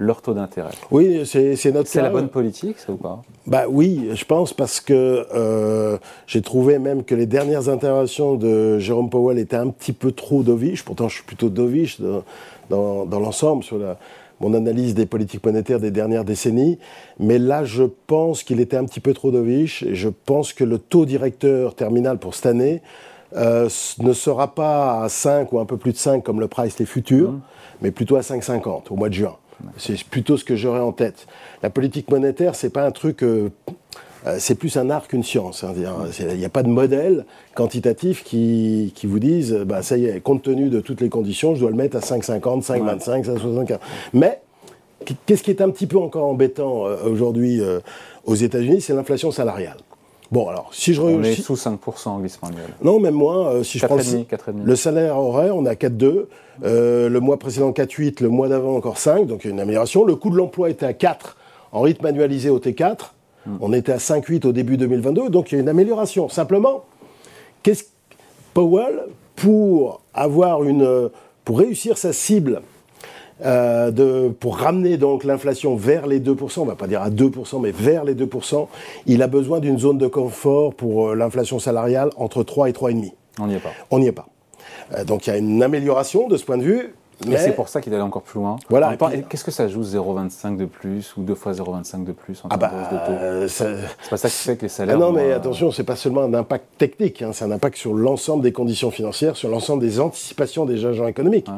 leur 0.00 0.22
taux 0.22 0.32
d'intérêt. 0.32 0.70
Oui, 0.90 1.22
c'est 1.26 1.72
notre 1.72 1.88
C'est 1.88 2.00
la 2.00 2.08
bonne 2.08 2.30
politique, 2.30 2.78
ça 2.78 2.90
ou 2.90 2.96
pas? 2.96 3.22
Bah 3.46 3.64
oui, 3.68 4.08
je 4.14 4.24
pense 4.24 4.54
parce 4.54 4.80
que 4.80 5.26
euh, 5.34 5.98
j'ai 6.26 6.40
trouvé 6.40 6.78
même 6.78 7.04
que 7.04 7.14
les 7.14 7.26
dernières 7.26 7.68
interventions 7.68 8.34
de 8.34 8.78
Jérôme 8.78 9.10
Powell 9.10 9.38
étaient 9.38 9.56
un 9.56 9.68
petit 9.68 9.92
peu 9.92 10.10
trop 10.12 10.42
dovish. 10.42 10.84
Pourtant, 10.84 11.08
je 11.08 11.16
suis 11.16 11.24
plutôt 11.24 11.50
dovish 11.50 12.00
dans, 12.00 13.04
dans, 13.04 13.20
l'ensemble 13.20 13.62
sur 13.62 13.78
la, 13.78 13.98
mon 14.40 14.54
analyse 14.54 14.94
des 14.94 15.04
politiques 15.04 15.44
monétaires 15.44 15.80
des 15.80 15.90
dernières 15.90 16.24
décennies. 16.24 16.78
Mais 17.18 17.38
là, 17.38 17.64
je 17.64 17.84
pense 18.06 18.42
qu'il 18.42 18.60
était 18.60 18.78
un 18.78 18.86
petit 18.86 19.00
peu 19.00 19.12
trop 19.12 19.30
dovish. 19.30 19.82
Et 19.82 19.94
je 19.94 20.08
pense 20.08 20.54
que 20.54 20.64
le 20.64 20.78
taux 20.78 21.04
directeur 21.04 21.74
terminal 21.74 22.16
pour 22.16 22.34
cette 22.34 22.46
année 22.46 22.80
euh, 23.36 23.68
ne 23.98 24.12
sera 24.14 24.54
pas 24.54 25.02
à 25.02 25.10
5 25.10 25.52
ou 25.52 25.60
un 25.60 25.66
peu 25.66 25.76
plus 25.76 25.92
de 25.92 25.98
5 25.98 26.24
comme 26.24 26.40
le 26.40 26.48
price 26.48 26.78
les 26.78 26.86
futurs, 26.86 27.32
mmh. 27.32 27.40
mais 27.82 27.90
plutôt 27.90 28.16
à 28.16 28.20
5,50 28.20 28.84
au 28.88 28.96
mois 28.96 29.10
de 29.10 29.14
juin. 29.14 29.36
C'est 29.76 30.02
plutôt 30.04 30.36
ce 30.36 30.44
que 30.44 30.56
j'aurais 30.56 30.80
en 30.80 30.92
tête. 30.92 31.26
La 31.62 31.70
politique 31.70 32.10
monétaire, 32.10 32.54
c'est 32.54 32.70
pas 32.70 32.86
un 32.86 32.90
truc. 32.90 33.22
Euh, 33.22 33.50
euh, 34.26 34.36
c'est 34.38 34.54
plus 34.54 34.76
un 34.76 34.90
art 34.90 35.08
qu'une 35.08 35.22
science. 35.22 35.64
Hein, 35.64 35.72
il 36.18 36.36
n'y 36.36 36.44
a 36.44 36.50
pas 36.50 36.62
de 36.62 36.68
modèle 36.68 37.24
quantitatif 37.54 38.22
qui, 38.22 38.92
qui 38.94 39.06
vous 39.06 39.18
dise, 39.18 39.54
bah, 39.66 39.82
ça 39.82 39.96
y 39.96 40.04
est, 40.06 40.20
compte 40.20 40.42
tenu 40.42 40.68
de 40.68 40.80
toutes 40.80 41.00
les 41.00 41.08
conditions, 41.08 41.54
je 41.54 41.60
dois 41.60 41.70
le 41.70 41.76
mettre 41.76 41.96
à 41.96 42.00
5,50, 42.00 42.62
5,25, 42.62 43.24
5,75. 43.24 43.78
Mais 44.12 44.40
qu'est-ce 45.24 45.42
qui 45.42 45.50
est 45.50 45.62
un 45.62 45.70
petit 45.70 45.86
peu 45.86 45.96
encore 45.96 46.26
embêtant 46.26 46.86
euh, 46.86 46.96
aujourd'hui 47.04 47.62
aux 48.26 48.34
États-Unis, 48.34 48.82
c'est 48.82 48.92
l'inflation 48.92 49.30
salariale. 49.30 49.78
Bon, 50.30 50.48
alors, 50.48 50.70
si 50.72 50.94
je... 50.94 51.02
On 51.02 51.22
est 51.22 51.34
sous 51.34 51.54
5% 51.54 52.08
en 52.08 52.18
glissement 52.20 52.48
annuel. 52.48 52.68
Non, 52.82 53.00
même 53.00 53.14
moins. 53.14 53.48
Euh, 53.48 53.62
si 53.64 53.78
je 53.78 53.86
prends 53.86 53.96
le, 53.96 54.76
salaire 54.76 55.18
horaire, 55.18 55.56
on 55.56 55.66
est 55.66 55.70
à 55.70 55.74
4,2. 55.74 56.26
Euh, 56.62 57.08
le 57.08 57.20
mois 57.20 57.38
précédent, 57.38 57.72
4,8. 57.72 58.22
Le 58.22 58.28
mois 58.28 58.48
d'avant, 58.48 58.76
encore 58.76 58.98
5. 58.98 59.26
Donc, 59.26 59.42
il 59.42 59.48
y 59.48 59.50
a 59.50 59.54
une 59.54 59.60
amélioration. 59.60 60.04
Le 60.04 60.14
coût 60.14 60.30
de 60.30 60.36
l'emploi 60.36 60.70
était 60.70 60.86
à 60.86 60.92
4 60.92 61.36
en 61.72 61.80
rythme 61.80 62.06
annualisé 62.06 62.48
au 62.48 62.60
T4. 62.60 63.12
Hmm. 63.44 63.56
On 63.60 63.72
était 63.72 63.92
à 63.92 63.96
5,8 63.96 64.46
au 64.46 64.52
début 64.52 64.76
2022. 64.76 65.30
Donc, 65.30 65.50
il 65.50 65.56
y 65.56 65.58
a 65.58 65.62
une 65.62 65.68
amélioration. 65.68 66.28
Simplement, 66.28 66.84
qu'est-ce 67.64 67.84
Powell, 68.54 69.06
pour 69.34 70.00
avoir 70.14 70.62
une... 70.62 71.10
pour 71.44 71.58
réussir 71.58 71.98
sa 71.98 72.12
cible 72.12 72.62
euh, 73.44 73.90
de, 73.90 74.28
pour 74.28 74.58
ramener 74.58 74.96
donc 74.96 75.24
l'inflation 75.24 75.76
vers 75.76 76.06
les 76.06 76.20
2%, 76.20 76.60
on 76.60 76.64
va 76.64 76.74
pas 76.74 76.86
dire 76.86 77.02
à 77.02 77.10
2%, 77.10 77.60
mais 77.60 77.70
vers 77.70 78.04
les 78.04 78.14
2%, 78.14 78.66
il 79.06 79.22
a 79.22 79.26
besoin 79.26 79.60
d'une 79.60 79.78
zone 79.78 79.98
de 79.98 80.06
confort 80.06 80.74
pour 80.74 81.08
euh, 81.08 81.14
l'inflation 81.14 81.58
salariale 81.58 82.10
entre 82.16 82.42
3 82.42 82.68
et 82.68 82.72
3,5. 82.72 83.12
On 83.38 83.46
n'y 83.46 83.54
est 83.54 83.60
pas. 83.60 83.70
On 83.90 83.98
n'y 83.98 84.06
est 84.06 84.12
pas. 84.12 84.28
Euh, 84.94 85.04
donc 85.04 85.26
il 85.26 85.30
y 85.30 85.32
a 85.32 85.36
une 85.36 85.62
amélioration 85.62 86.28
de 86.28 86.36
ce 86.36 86.44
point 86.44 86.58
de 86.58 86.64
vue. 86.64 86.94
Mais 87.26 87.38
c'est 87.38 87.52
pour 87.52 87.68
ça 87.68 87.80
qu'il 87.80 87.92
allait 87.94 88.02
encore 88.02 88.22
plus 88.22 88.38
loin. 88.38 88.56
Voilà. 88.68 88.96
Qu'est-ce 89.28 89.44
que 89.44 89.50
ça 89.50 89.68
joue 89.68 89.82
0,25 89.82 90.56
de 90.56 90.64
plus 90.64 91.14
ou 91.16 91.22
deux 91.22 91.34
fois 91.34 91.52
0,25 91.52 92.04
de 92.04 92.12
plus 92.12 92.40
en 92.44 92.48
ah 92.50 92.56
bah, 92.56 92.70
de 92.90 93.46
taux 93.46 93.48
C'est 93.48 94.08
pas 94.08 94.16
ça 94.16 94.28
qui 94.28 94.36
fait 94.36 94.56
que 94.56 94.62
les 94.62 94.68
salaires. 94.68 94.96
Ah 94.96 94.98
non, 94.98 95.12
mais 95.12 95.32
attention, 95.32 95.70
c'est 95.70 95.84
pas 95.84 95.96
seulement 95.96 96.22
un 96.22 96.34
impact 96.34 96.64
technique, 96.78 97.22
hein, 97.22 97.30
c'est 97.32 97.44
un 97.44 97.50
impact 97.50 97.76
sur 97.76 97.94
l'ensemble 97.94 98.42
des 98.42 98.52
conditions 98.52 98.90
financières, 98.90 99.36
sur 99.36 99.48
l'ensemble 99.48 99.82
des 99.82 100.00
anticipations 100.00 100.64
des 100.64 100.84
agents 100.84 101.06
économiques. 101.06 101.48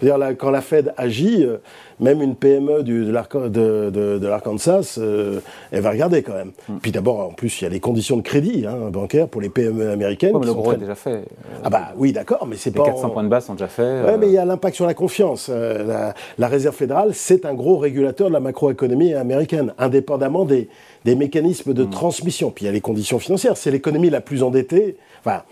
C'est-à-dire 0.00 0.36
quand 0.38 0.50
la 0.50 0.60
Fed 0.60 0.94
agit, 0.96 1.44
euh, 1.44 1.56
même 1.98 2.22
une 2.22 2.36
PME 2.36 2.84
du, 2.84 3.04
de 3.04 4.26
l'Arkansas, 4.26 4.98
euh, 4.98 5.40
elle 5.72 5.80
va 5.80 5.90
regarder 5.90 6.22
quand 6.22 6.34
même. 6.34 6.52
Hmm. 6.68 6.78
Puis 6.80 6.92
d'abord, 6.92 7.20
en 7.20 7.32
plus, 7.32 7.60
il 7.60 7.64
y 7.64 7.66
a 7.66 7.70
les 7.70 7.80
conditions 7.80 8.16
de 8.16 8.22
crédit 8.22 8.64
hein, 8.66 8.90
bancaire 8.92 9.26
pour 9.26 9.40
les 9.40 9.48
PME 9.48 9.90
américaines. 9.90 10.36
mais 10.38 10.46
le 10.46 10.54
gros 10.54 10.72
est 10.72 10.76
déjà 10.76 10.94
fait. 10.94 11.24
ah 11.64 11.70
bah 11.70 11.88
oui, 11.96 12.12
d'accord, 12.12 12.46
mais 12.46 12.56
c'est 12.56 12.70
pas. 12.70 12.84
Les 12.84 12.90
400 12.90 13.10
points 13.10 13.24
de 13.24 13.28
base 13.28 13.46
sont 13.46 13.54
déjà 13.54 13.66
faits. 13.66 14.04
Oui, 14.06 14.12
mais 14.20 14.26
il 14.28 14.32
y 14.32 14.38
a 14.38 14.44
l'impact 14.44 14.76
sur 14.76 14.86
la 14.86 14.94
confiance. 14.94 15.07
Euh, 15.48 16.12
la, 16.38 16.48
Réserve 16.48 16.74
fédérale, 16.74 17.10
c'est 17.14 17.44
un 17.44 17.54
gros 17.54 17.78
régulateur 17.78 18.28
de 18.28 18.32
la 18.32 18.40
macroéconomie 18.40 19.14
américaine, 19.14 19.74
indépendamment 19.78 20.44
des, 20.44 20.68
des 21.04 21.14
mécanismes 21.14 21.74
de 21.74 21.84
hmm. 21.84 21.90
transmission. 21.90 22.50
Puis 22.50 22.64
il 22.64 22.66
y 22.66 22.70
a 22.70 22.72
les 22.72 22.80
conditions 22.80 23.18
financières. 23.18 23.56
C'est 23.56 23.70
l'économie 23.70 24.10
la 24.10 24.20
plus 24.20 24.42
endettée. 24.42 24.96
Enfin, 25.20 25.42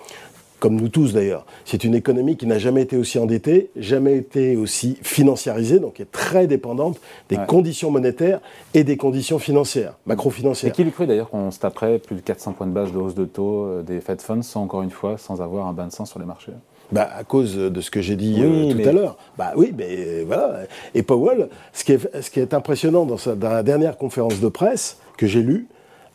comme 0.58 0.76
nous 0.76 0.88
tous 0.88 1.12
d'ailleurs. 1.12 1.44
C'est 1.64 1.84
une 1.84 1.94
économie 1.94 2.36
qui 2.36 2.46
n'a 2.46 2.58
jamais 2.58 2.82
été 2.82 2.96
aussi 2.96 3.18
endettée, 3.18 3.70
jamais 3.76 4.16
été 4.16 4.56
aussi 4.56 4.98
financiarisée, 5.02 5.78
donc 5.78 6.00
est 6.00 6.10
très 6.10 6.46
dépendante 6.46 6.98
des 7.28 7.36
conditions 7.46 7.90
monétaires 7.90 8.40
et 8.74 8.84
des 8.84 8.96
conditions 8.96 9.38
financières, 9.38 9.94
macro-financières. 10.06 10.72
Et 10.72 10.74
qui 10.74 10.84
lui 10.84 10.92
cru 10.92 11.06
d'ailleurs 11.06 11.30
qu'on 11.30 11.50
se 11.50 11.58
taperait 11.58 11.98
plus 11.98 12.16
de 12.16 12.20
400 12.20 12.52
points 12.52 12.66
de 12.66 12.72
base 12.72 12.92
de 12.92 12.98
hausse 12.98 13.14
de 13.14 13.24
taux 13.24 13.64
euh, 13.64 13.82
des 13.82 14.00
Fed 14.00 14.20
Funds, 14.20 14.42
sans 14.42 14.62
encore 14.62 14.82
une 14.82 14.90
fois, 14.90 15.18
sans 15.18 15.42
avoir 15.42 15.66
un 15.66 15.72
bain 15.72 15.86
de 15.86 15.92
sang 15.92 16.04
sur 16.04 16.18
les 16.18 16.26
marchés? 16.26 16.52
Bah, 16.92 17.10
à 17.16 17.24
cause 17.24 17.56
de 17.56 17.80
ce 17.80 17.90
que 17.90 18.00
j'ai 18.00 18.16
dit 18.16 18.36
euh, 18.40 18.72
tout 18.72 18.88
à 18.88 18.92
l'heure. 18.92 19.16
Bah 19.36 19.52
oui, 19.56 19.74
mais 19.76 20.22
voilà. 20.22 20.60
Et 20.94 21.02
Powell, 21.02 21.48
ce 21.72 21.84
qui 21.84 21.92
est, 21.92 22.22
ce 22.22 22.30
qui 22.30 22.40
est 22.40 22.54
impressionnant 22.54 23.04
dans, 23.04 23.16
dans 23.34 23.50
la 23.50 23.62
dernière 23.62 23.96
conférence 23.96 24.40
de 24.40 24.48
presse 24.48 24.98
que 25.16 25.26
j'ai 25.26 25.42
lue, 25.42 25.66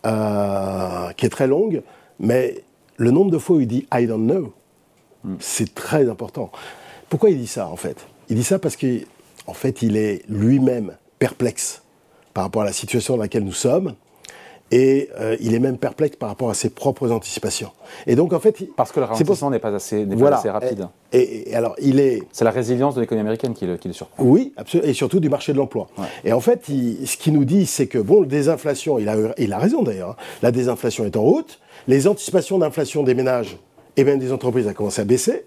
euh, 0.05 1.11
qui 1.17 1.25
est 1.25 1.29
très 1.29 1.47
longue, 1.47 1.83
mais 2.19 2.63
le 2.97 3.11
nombre 3.11 3.31
de 3.31 3.37
fois 3.37 3.57
où 3.57 3.59
il 3.59 3.67
dit 3.67 3.87
I 3.93 4.07
don't 4.07 4.25
know, 4.25 4.53
hmm. 5.23 5.35
c'est 5.39 5.75
très 5.75 6.09
important. 6.09 6.51
Pourquoi 7.09 7.29
il 7.29 7.37
dit 7.37 7.47
ça 7.47 7.67
en 7.67 7.75
fait? 7.75 7.97
Il 8.29 8.35
dit 8.35 8.43
ça 8.43 8.59
parce 8.59 8.77
qu'en 8.77 9.53
fait 9.53 9.81
il 9.81 9.97
est 9.97 10.23
lui-même 10.29 10.93
perplexe 11.19 11.83
par 12.33 12.45
rapport 12.45 12.61
à 12.61 12.65
la 12.65 12.73
situation 12.73 13.15
dans 13.15 13.23
laquelle 13.23 13.43
nous 13.43 13.51
sommes. 13.51 13.95
Et 14.71 15.09
euh, 15.19 15.35
il 15.41 15.53
est 15.53 15.59
même 15.59 15.77
perplexe 15.77 16.15
par 16.15 16.29
rapport 16.29 16.49
à 16.49 16.53
ses 16.53 16.69
propres 16.69 17.11
anticipations. 17.11 17.71
Et 18.07 18.15
donc 18.15 18.33
en 18.33 18.39
fait, 18.39 18.55
parce 18.75 18.91
que 18.91 18.99
le 18.99 19.05
ralentissement 19.05 19.49
n'est 19.49 19.59
pas 19.59 19.73
assez, 19.73 20.05
pas 20.05 20.35
assez 20.35 20.49
rapide. 20.49 20.87
Et, 21.11 21.53
alors 21.53 21.75
il 21.81 21.99
est. 21.99 22.23
C'est 22.31 22.45
la 22.45 22.51
résilience 22.51 22.95
de 22.95 23.01
l'économie 23.01 23.21
américaine 23.21 23.53
qui 23.53 23.65
le, 23.65 23.77
qui 23.77 23.89
le, 23.89 23.93
surprend. 23.93 24.23
Oui, 24.23 24.53
absolument, 24.55 24.89
et 24.89 24.93
surtout 24.93 25.19
du 25.19 25.29
marché 25.29 25.51
de 25.51 25.57
l'emploi. 25.57 25.87
Et 26.23 26.31
en 26.31 26.39
fait, 26.39 26.65
ce 26.65 27.17
qu'il 27.17 27.33
nous 27.33 27.45
dit, 27.45 27.65
c'est 27.65 27.87
que 27.87 27.97
bon, 27.97 28.21
la 28.21 28.27
désinflation, 28.27 28.97
il 28.97 29.09
a, 29.09 29.15
il 29.37 29.51
a 29.51 29.57
raison 29.57 29.83
d'ailleurs. 29.83 30.11
Hein. 30.11 30.15
la 30.41 30.51
désinflation 30.51 31.05
est 31.05 31.17
en 31.17 31.21
route. 31.21 31.59
Les 31.87 32.07
anticipations 32.07 32.57
d'inflation 32.59 33.03
des 33.03 33.13
ménages 33.13 33.57
et 33.97 34.03
même 34.03 34.19
des 34.19 34.31
entreprises 34.31 34.67
a 34.67 34.73
commencé 34.73 35.01
à 35.01 35.05
baisser. 35.05 35.43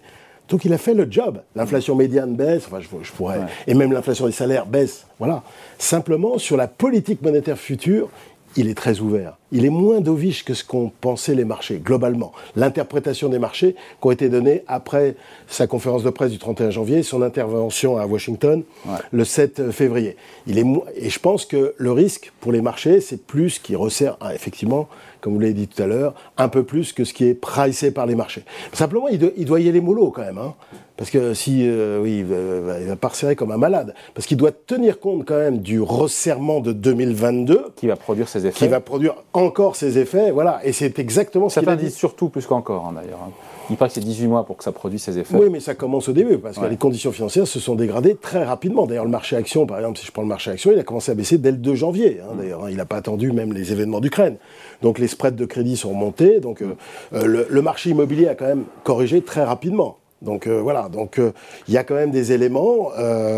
Donc 0.49 0.63
il 0.65 0.73
a 0.73 0.77
fait 0.77 0.93
le 0.93 1.07
job. 1.09 1.41
L'inflation 1.55 1.95
médiane 1.95 2.35
baisse, 2.35 2.65
enfin 2.67 2.79
je, 2.79 3.11
pourrais, 3.11 3.39
et 3.65 3.73
même 3.73 3.91
l'inflation 3.91 4.27
des 4.27 4.31
salaires 4.31 4.65
baisse. 4.65 5.07
Voilà. 5.17 5.41
Simplement 5.79 6.37
sur 6.37 6.55
la 6.55 6.67
politique 6.67 7.21
monétaire 7.21 7.57
future, 7.57 8.09
il 8.55 8.69
est 8.69 8.75
très 8.75 8.99
ouvert. 8.99 9.37
Il 9.51 9.65
est 9.65 9.69
moins 9.69 10.01
dovish 10.01 10.43
que 10.43 10.53
ce 10.53 10.63
qu'ont 10.63 10.91
pensé 11.01 11.35
les 11.35 11.45
marchés, 11.45 11.81
globalement. 11.83 12.31
L'interprétation 12.55 13.29
des 13.29 13.39
marchés 13.39 13.73
qui 13.73 14.07
ont 14.07 14.11
été 14.11 14.29
données 14.29 14.63
après 14.67 15.15
sa 15.47 15.67
conférence 15.67 16.03
de 16.03 16.09
presse 16.09 16.31
du 16.31 16.39
31 16.39 16.69
janvier, 16.69 17.03
son 17.03 17.21
intervention 17.21 17.97
à 17.97 18.05
Washington 18.05 18.63
le 19.11 19.25
7 19.25 19.71
février. 19.71 20.15
Il 20.47 20.57
est, 20.57 20.65
et 20.95 21.09
je 21.09 21.19
pense 21.19 21.45
que 21.45 21.73
le 21.77 21.91
risque 21.91 22.31
pour 22.39 22.51
les 22.51 22.61
marchés, 22.61 23.01
c'est 23.01 23.25
plus 23.25 23.59
qu'il 23.59 23.77
resserre, 23.77 24.17
ah, 24.21 24.33
effectivement, 24.33 24.87
comme 25.21 25.33
vous 25.33 25.39
l'avez 25.39 25.53
dit 25.53 25.67
tout 25.67 25.81
à 25.81 25.87
l'heure, 25.87 26.13
un 26.37 26.49
peu 26.49 26.63
plus 26.63 26.93
que 26.93 27.03
ce 27.03 27.13
qui 27.13 27.25
est 27.25 27.33
pricé 27.33 27.91
par 27.91 28.05
les 28.05 28.15
marchés. 28.15 28.43
Simplement, 28.73 29.07
il, 29.07 29.45
doit 29.45 29.59
y 29.59 29.69
aller 29.69 29.81
mollo 29.81 30.11
quand 30.11 30.21
même. 30.21 30.37
Hein. 30.37 30.53
Parce 30.97 31.09
que 31.09 31.33
si, 31.33 31.67
euh, 31.67 31.99
oui, 32.01 32.19
il 32.19 32.25
va, 32.25 32.79
il 32.79 32.87
va 32.87 32.95
pas 32.95 33.09
resserrer 33.09 33.35
comme 33.35 33.51
un 33.51 33.57
malade. 33.57 33.93
Parce 34.13 34.27
qu'il 34.27 34.37
doit 34.37 34.51
tenir 34.51 34.99
compte 34.99 35.25
quand 35.25 35.37
même 35.37 35.59
du 35.59 35.81
resserrement 35.81 36.61
de 36.61 36.71
2022. 36.71 37.73
Qui 37.75 37.87
va 37.87 37.95
produire 37.95 38.29
ses 38.29 38.45
effets. 38.45 38.57
Qui 38.57 38.67
va 38.67 38.79
produire 38.79 39.15
encore 39.33 39.75
ses 39.75 39.97
effets, 39.97 40.31
voilà. 40.31 40.61
Et 40.63 40.71
c'est 40.71 40.99
exactement 40.99 41.49
ce 41.49 41.59
qu'il 41.59 41.69
a 41.69 41.75
dit. 41.75 41.91
surtout 41.91 42.29
plus 42.29 42.45
qu'encore, 42.45 42.87
hein, 42.87 42.93
d'ailleurs. 42.95 43.19
Hein. 43.27 43.31
Il 43.69 43.77
paraît 43.77 43.89
que 43.89 43.95
c'est 43.95 44.01
18 44.01 44.27
mois 44.27 44.45
pour 44.45 44.57
que 44.57 44.63
ça 44.63 44.71
produise 44.71 45.01
ses 45.01 45.17
effets. 45.17 45.35
Oui, 45.35 45.49
mais 45.51 45.59
ça 45.59 45.73
commence 45.73 46.07
au 46.07 46.13
début, 46.13 46.37
parce 46.37 46.57
que 46.57 46.65
les 46.65 46.77
conditions 46.77 47.11
financières 47.11 47.47
se 47.47 47.59
sont 47.59 47.75
dégradées 47.75 48.15
très 48.15 48.43
rapidement. 48.43 48.85
D'ailleurs, 48.85 49.05
le 49.05 49.11
marché 49.11 49.35
action, 49.35 49.65
par 49.65 49.77
exemple, 49.77 49.97
si 49.97 50.05
je 50.05 50.11
prends 50.11 50.21
le 50.21 50.27
marché 50.27 50.51
action, 50.51 50.71
il 50.71 50.79
a 50.79 50.83
commencé 50.83 51.11
à 51.11 51.15
baisser 51.15 51.39
dès 51.39 51.51
le 51.51 51.57
2 51.57 51.73
janvier. 51.75 52.19
Hein, 52.21 52.35
d'ailleurs, 52.37 52.69
il 52.69 52.77
n'a 52.77 52.85
pas 52.85 52.97
attendu 52.97 53.31
même 53.31 53.53
les 53.53 53.71
événements 53.71 54.01
d'Ukraine. 54.01 54.37
Donc 54.81 54.99
les 54.99 55.07
spreads 55.07 55.35
de 55.35 55.45
crédit 55.45 55.77
sont 55.77 55.93
montés. 55.93 56.39
Donc 56.39 56.61
euh, 56.61 56.75
euh, 57.13 57.45
le, 57.49 57.61
marché 57.61 57.89
immobilier 57.89 58.27
a 58.27 58.35
quand 58.35 58.45
même 58.45 58.65
corrigé 58.83 59.21
très 59.21 59.43
rapidement. 59.43 59.97
Donc 60.21 60.47
euh, 60.47 60.61
voilà, 60.61 60.89
donc 60.89 61.19
il 61.67 61.73
y 61.73 61.77
a 61.77 61.83
quand 61.83 61.95
même 61.95 62.11
des 62.11 62.31
éléments, 62.31 62.89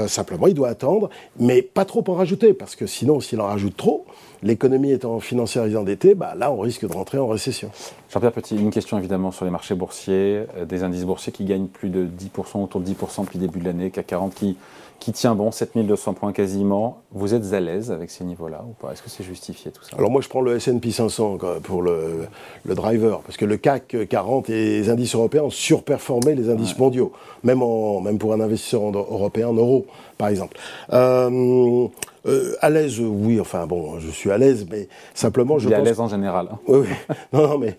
simplement 0.07 0.47
il 0.47 0.53
doit 0.53 0.69
attendre, 0.69 1.09
mais 1.39 1.61
pas 1.61 1.85
trop 1.85 2.03
en 2.07 2.13
rajouter, 2.13 2.53
parce 2.53 2.75
que 2.75 2.85
sinon 2.85 3.19
s'il 3.19 3.41
en 3.41 3.47
rajoute 3.47 3.75
trop, 3.75 4.05
l'économie 4.43 4.91
étant 4.91 5.19
financière 5.19 5.63
endettée, 5.79 6.13
bah, 6.15 6.33
là 6.37 6.51
on 6.51 6.59
risque 6.59 6.87
de 6.87 6.93
rentrer 6.93 7.17
en 7.17 7.27
récession. 7.27 7.71
Jean-Pierre 8.09 8.31
Petit, 8.31 8.55
une 8.55 8.69
question 8.69 8.97
évidemment 8.97 9.31
sur 9.31 9.43
les 9.43 9.51
marchés 9.51 9.75
boursiers, 9.75 10.43
des 10.67 10.83
indices 10.83 11.03
boursiers 11.03 11.33
qui 11.33 11.45
gagnent 11.45 11.67
plus 11.67 11.89
de 11.89 12.05
10%, 12.05 12.63
autour 12.63 12.81
de 12.81 12.85
10% 12.85 13.25
depuis 13.25 13.39
le 13.39 13.47
début 13.47 13.59
de 13.59 13.65
l'année, 13.65 13.89
CAC 13.89 14.07
40 14.07 14.35
qui 14.35 14.57
qui 14.99 15.11
tient 15.11 15.35
bon, 15.35 15.51
7200 15.51 16.13
points 16.13 16.33
quasiment. 16.33 17.01
Vous 17.11 17.33
êtes 17.33 17.53
à 17.53 17.59
l'aise 17.59 17.91
avec 17.91 18.09
ces 18.09 18.23
niveaux-là 18.23 18.63
ou 18.67 18.73
pas? 18.73 18.91
Est-ce 18.91 19.01
que 19.01 19.09
c'est 19.09 19.23
justifié 19.23 19.71
tout 19.71 19.83
ça? 19.83 19.95
Alors 19.97 20.11
moi 20.11 20.21
je 20.21 20.29
prends 20.29 20.41
le 20.41 20.55
S&P 20.55 20.91
500 20.91 21.37
pour 21.63 21.81
le, 21.81 22.27
driver, 22.65 23.21
parce 23.21 23.37
que 23.37 23.45
le 23.45 23.57
CAC 23.57 23.95
40 24.09 24.49
et 24.49 24.79
les 24.79 24.89
indices 24.89 25.15
européens 25.15 25.43
ont 25.43 25.49
surperformé 25.49 26.35
les 26.35 26.49
indices 26.49 26.77
mondiaux, 26.77 27.11
même, 27.43 27.61
en, 27.61 28.01
même 28.01 28.17
pour 28.17 28.33
un 28.33 28.39
investisseur 28.39 28.81
européen 28.83 29.49
en 29.49 29.53
euros 29.53 29.85
par 30.17 30.29
exemple. 30.29 30.57
Euh, 30.93 31.87
euh, 32.25 32.55
à 32.61 32.69
l'aise, 32.69 32.99
oui, 32.99 33.39
enfin 33.39 33.65
bon, 33.67 33.99
je 33.99 34.09
suis 34.09 34.31
à 34.31 34.37
l'aise, 34.37 34.65
mais 34.69 34.87
simplement 35.13 35.59
je. 35.59 35.67
Il 35.67 35.71
est 35.71 35.75
à 35.75 35.81
l'aise 35.81 35.99
en 35.99 36.09
général. 36.09 36.49
Hein. 36.51 36.59
Oui, 36.67 36.79
oui. 36.81 37.15
Non, 37.31 37.47
non, 37.47 37.57
mais 37.57 37.77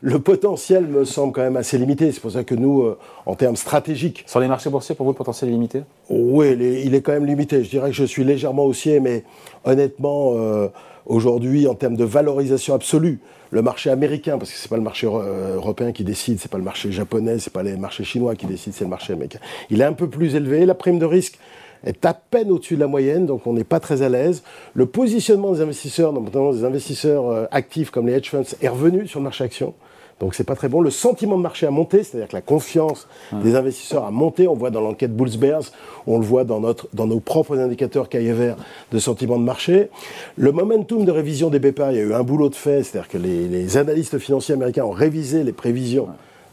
le, 0.00 0.18
potentiel 0.18 0.86
me 0.86 1.04
semble 1.04 1.32
quand 1.32 1.42
même 1.42 1.56
assez 1.56 1.76
limité. 1.76 2.10
C'est 2.12 2.20
pour 2.20 2.30
ça 2.30 2.44
que 2.44 2.54
nous, 2.54 2.82
euh, 2.82 2.98
en 3.26 3.34
termes 3.34 3.56
stratégiques. 3.56 4.24
Sur 4.26 4.40
les 4.40 4.48
marchés 4.48 4.70
boursiers, 4.70 4.94
pour 4.94 5.04
vous, 5.04 5.12
le 5.12 5.16
potentiel 5.16 5.50
est 5.50 5.52
limité? 5.52 5.82
Oui, 6.08 6.52
il 6.52 6.94
est, 6.94 7.02
quand 7.02 7.12
même 7.12 7.26
limité. 7.26 7.62
Je 7.64 7.70
dirais 7.70 7.90
que 7.90 7.96
je 7.96 8.04
suis 8.04 8.24
légèrement 8.24 8.64
haussier, 8.64 9.00
mais 9.00 9.24
honnêtement, 9.64 10.32
euh, 10.34 10.68
aujourd'hui, 11.06 11.66
en 11.66 11.74
termes 11.74 11.96
de 11.96 12.04
valorisation 12.04 12.74
absolue, 12.74 13.18
le 13.50 13.62
marché 13.62 13.90
américain, 13.90 14.38
parce 14.38 14.50
que 14.50 14.58
c'est 14.58 14.68
pas 14.68 14.76
le 14.76 14.82
marché 14.82 15.06
européen 15.06 15.92
qui 15.92 16.04
décide, 16.04 16.38
c'est 16.38 16.50
pas 16.50 16.58
le 16.58 16.64
marché 16.64 16.92
japonais, 16.92 17.38
c'est 17.38 17.52
pas 17.52 17.62
les 17.62 17.76
marchés 17.76 18.04
chinois 18.04 18.34
qui 18.34 18.44
décident, 18.44 18.76
c'est 18.76 18.84
le 18.84 18.90
marché 18.90 19.14
américain. 19.14 19.38
Il 19.70 19.80
est 19.80 19.84
un 19.84 19.94
peu 19.94 20.08
plus 20.08 20.34
élevé. 20.34 20.66
La 20.66 20.74
prime 20.74 20.98
de 20.98 21.06
risque 21.06 21.38
est 21.84 22.04
à 22.04 22.14
peine 22.14 22.50
au-dessus 22.50 22.76
de 22.76 22.80
la 22.80 22.86
moyenne, 22.86 23.26
donc 23.26 23.46
on 23.46 23.52
n'est 23.52 23.64
pas 23.64 23.80
très 23.80 24.02
à 24.02 24.08
l'aise. 24.08 24.42
Le 24.74 24.86
positionnement 24.86 25.52
des 25.52 25.60
investisseurs, 25.60 26.12
notamment 26.12 26.52
des 26.52 26.64
investisseurs 26.64 27.28
euh, 27.28 27.46
actifs 27.50 27.90
comme 27.90 28.06
les 28.06 28.14
hedge 28.14 28.30
funds, 28.30 28.42
est 28.60 28.68
revenu 28.68 29.06
sur 29.06 29.20
le 29.20 29.24
marché 29.24 29.44
action. 29.44 29.74
Donc 30.20 30.34
c'est 30.34 30.44
pas 30.44 30.56
très 30.56 30.68
bon. 30.68 30.80
Le 30.80 30.90
sentiment 30.90 31.36
de 31.36 31.42
marché 31.42 31.66
a 31.66 31.70
monté, 31.70 32.02
c'est-à-dire 32.02 32.28
que 32.28 32.34
la 32.34 32.42
confiance 32.42 33.06
des 33.32 33.54
investisseurs 33.54 34.04
a 34.04 34.10
monté. 34.10 34.48
On 34.48 34.54
voit 34.54 34.70
dans 34.70 34.80
l'enquête 34.80 35.16
Bulls 35.16 35.38
Bears, 35.38 35.62
on 36.06 36.18
le 36.18 36.24
voit 36.24 36.44
dans, 36.44 36.60
notre, 36.60 36.88
dans 36.92 37.06
nos 37.06 37.20
propres 37.20 37.58
indicateurs 37.58 38.08
vert 38.12 38.56
de 38.90 38.98
sentiment 38.98 39.38
de 39.38 39.44
marché. 39.44 39.90
Le 40.36 40.50
momentum 40.50 41.04
de 41.04 41.12
révision 41.12 41.50
des 41.50 41.60
BPA, 41.60 41.92
il 41.92 41.98
y 41.98 42.00
a 42.00 42.04
eu 42.04 42.14
un 42.14 42.24
boulot 42.24 42.48
de 42.48 42.56
fait, 42.56 42.82
c'est-à-dire 42.82 43.08
que 43.08 43.18
les, 43.18 43.76
analystes 43.76 44.18
financiers 44.18 44.54
américains 44.54 44.84
ont 44.84 44.90
révisé 44.90 45.44
les 45.44 45.52
prévisions. 45.52 46.08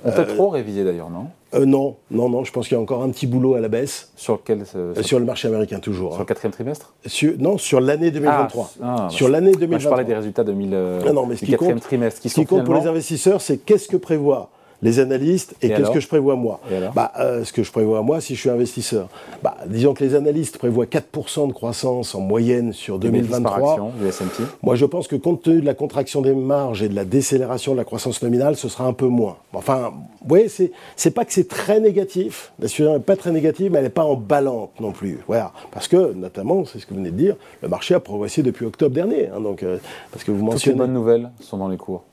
On 0.06 0.12
peut 0.12 0.26
trop 0.26 0.50
réviser 0.50 0.84
d'ailleurs, 0.84 1.10
non? 1.10 1.28
euh, 1.56 1.66
non, 1.66 1.96
non, 2.12 2.30
non. 2.30 2.44
Je 2.44 2.52
pense 2.52 2.68
qu'il 2.68 2.76
y 2.76 2.80
a 2.80 2.82
encore 2.82 3.02
un 3.02 3.10
petit 3.10 3.28
boulot 3.28 3.56
à 3.56 3.60
la 3.60 3.70
baisse. 3.70 4.12
Sur 4.16 4.44
quel 4.44 4.64
euh, 4.76 4.94
Sur 5.02 5.20
le 5.20 5.26
marché 5.26 5.48
américain 5.48 5.80
toujours. 5.80 6.12
Sur 6.14 6.22
le 6.22 6.26
quatrième 6.26 6.52
trimestre? 6.52 6.94
Non, 7.40 7.58
sur 7.58 7.82
l'année 7.82 8.12
2023. 8.12 8.72
Ah, 8.82 8.96
ah, 8.98 9.10
sur 9.10 9.30
l'année 9.30 9.52
2023. 9.52 9.80
je 9.80 9.90
parlais 9.90 10.04
des 10.06 10.16
résultats 10.16 10.44
2000, 10.44 10.76
ah 11.08 11.12
non, 11.12 11.26
mais 11.26 11.36
ce 11.36 11.46
du 11.46 11.52
quatrième 11.52 11.80
trimestre. 11.80 12.22
ce 12.22 12.34
qui 12.34 12.46
compte 12.46 12.66
pour 12.66 12.76
les 12.76 12.88
investisseurs, 12.88 13.42
c'est 13.42 13.58
qu'est-ce 13.58 13.88
que 13.88 13.98
prévoit 13.98 14.50
les 14.86 15.00
analystes 15.00 15.56
et, 15.64 15.70
qu'est-ce 15.70 15.90
que 15.90 16.00
je 16.00 16.08
prévois 16.08 16.36
moi 16.36 16.60
bah, 16.94 17.12
euh, 17.20 17.44
Ce 17.44 17.52
que 17.52 17.64
je 17.64 17.72
prévois 17.72 18.04
moi 18.04 18.22
si 18.22 18.36
je 18.36 18.40
suis 18.42 18.50
investisseur. 18.52 19.10
Bah, 19.44 19.58
disons 19.66 19.96
que 19.96 20.04
les 20.04 20.14
analystes 20.14 20.60
prévoient 20.60 20.86
4% 20.86 21.48
de 21.48 21.54
croissance 21.54 22.14
en 22.14 22.22
moyenne 22.22 22.72
sur 22.72 23.00
2023. 23.00 23.92
moi 24.62 24.76
je 24.76 24.86
pense 24.86 25.08
que 25.08 25.16
compte 25.16 25.42
tenu 25.42 25.62
de 25.62 25.66
la 25.66 25.74
contraction 25.74 26.22
des 26.22 26.34
marges 26.34 26.84
et 26.84 26.90
de 26.90 26.96
la 26.96 27.04
décélération 27.04 27.72
de 27.74 27.78
la 27.78 27.84
croissance 27.84 28.22
nominale, 28.22 28.56
ce 28.56 28.70
sera 28.70 28.86
un 28.86 28.94
peu 28.94 29.08
moins. 29.08 29.38
Enfin, 29.54 29.92
vous 30.22 30.28
voyez, 30.28 30.48
c'est 30.96 31.12
pas 31.12 31.26
que 31.26 31.34
c'est 31.34 31.48
très 31.48 31.80
négatif, 31.80 32.52
la 32.60 32.68
situation 32.68 32.94
n'est 32.94 33.04
pas 33.04 33.16
très 33.16 33.32
négative, 33.32 33.72
mais 33.72 33.80
elle 33.80 33.86
n'est 33.86 33.90
pas 33.90 34.06
en 34.06 34.16
balance 34.16 34.70
non 34.80 34.92
plus. 34.92 35.20
Voilà. 35.28 35.52
Parce 35.72 35.88
que, 35.88 36.14
notamment, 36.14 36.66
c'est 36.66 36.80
ce 36.80 36.86
que 36.86 36.94
vous 36.94 37.00
venez 37.00 37.12
de 37.12 37.18
dire, 37.18 37.36
le 37.62 37.70
marché 37.70 37.96
a 37.96 38.00
progressé 38.00 38.44
depuis 38.44 38.66
octobre 38.66 38.94
dernier. 38.94 39.30
Hein, 39.30 39.42
donc, 39.42 39.64
euh, 39.64 39.78
parce 40.12 40.24
que 40.24 40.32
vous 40.32 40.44
mentionnez... 40.44 40.60
Toutes 40.60 40.74
les 40.74 40.88
bonnes 40.88 40.94
nouvelles 40.94 41.30
sont 41.40 41.58
dans 41.58 41.68
les 41.68 41.78
cours. 41.78 42.04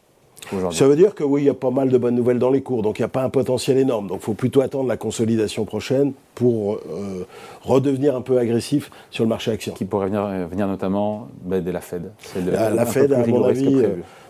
Ça 0.73 0.87
veut 0.87 0.97
dire 0.97 1.15
que 1.15 1.25
oui, 1.25 1.43
il 1.43 1.45
y 1.47 1.51
a 1.51 1.55
pas 1.55 1.71
mal 1.71 1.89
de 1.89 1.99
bonnes 1.99 2.15
nouvelles 2.15 2.39
dans 2.39 2.51
les 2.51 2.63
cours, 2.63 2.83
donc 2.83 2.99
il 2.99 3.03
n'y 3.03 3.07
a 3.07 3.09
pas 3.09 3.23
un 3.23 3.31
potentiel 3.31 3.79
énorme. 3.79 4.09
Donc 4.09 4.19
il 4.21 4.25
faut 4.25 4.35
plutôt 4.35 4.61
attendre 4.61 4.89
la 4.89 4.97
consolidation 4.97 5.65
prochaine 5.65 6.13
pour 6.35 6.75
euh, 6.75 7.25
redevenir 7.63 8.17
un 8.17 8.21
peu 8.21 8.39
agressif 8.39 8.91
sur 9.11 9.25
le 9.25 9.29
marché 9.29 9.51
action. 9.51 9.75
Qui 9.75 9.85
pourrait 9.85 10.07
venir, 10.07 10.25
euh, 10.25 10.47
venir 10.51 10.67
notamment 10.67 11.29
bah, 11.43 11.61
de 11.61 11.71
la 11.71 11.81
Fed. 11.81 12.11
la, 12.37 12.87
Fed, 12.87 13.13
à 13.13 13.27
mon 13.27 13.45
avis, 13.45 13.83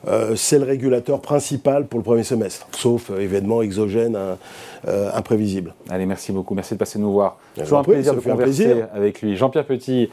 euh, 0.07 0.37
c'est 0.37 0.59
le 0.59 0.65
régulateur 0.65 1.21
principal 1.21 1.87
pour 1.87 1.99
le 1.99 2.05
premier 2.05 2.25
semestre, 2.25 2.67
sauf 2.73 3.11
événement 3.11 3.63
exogène 3.63 4.19
imprévisible. 5.15 5.75
Allez, 5.91 6.07
merci 6.07 6.33
beaucoup. 6.33 6.55
Merci 6.55 6.75
de 6.75 6.79
passer 6.79 6.99
nous 6.99 7.13
voir. 7.13 7.39
Toujours 7.57 7.79
un 7.79 7.85
plaisir 7.85 8.15
de 8.15 8.21
converser 8.21 8.85
avec 8.95 9.23
lui. 9.23 9.37
Jean-Pierre 9.37 9.67
Petit, 9.67 10.11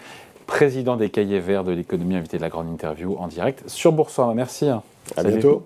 président 0.48 0.96
des 0.96 1.10
cahiers 1.10 1.40
verts 1.40 1.64
de 1.64 1.72
l'économie, 1.72 2.16
invité 2.16 2.38
de 2.38 2.42
la 2.42 2.50
grande 2.50 2.70
interview 2.70 3.16
en 3.20 3.28
direct 3.28 3.64
sur 3.68 3.92
Boursorama. 3.92 4.34
Merci. 4.34 4.68
À 4.70 5.24
bientôt. 5.24 5.64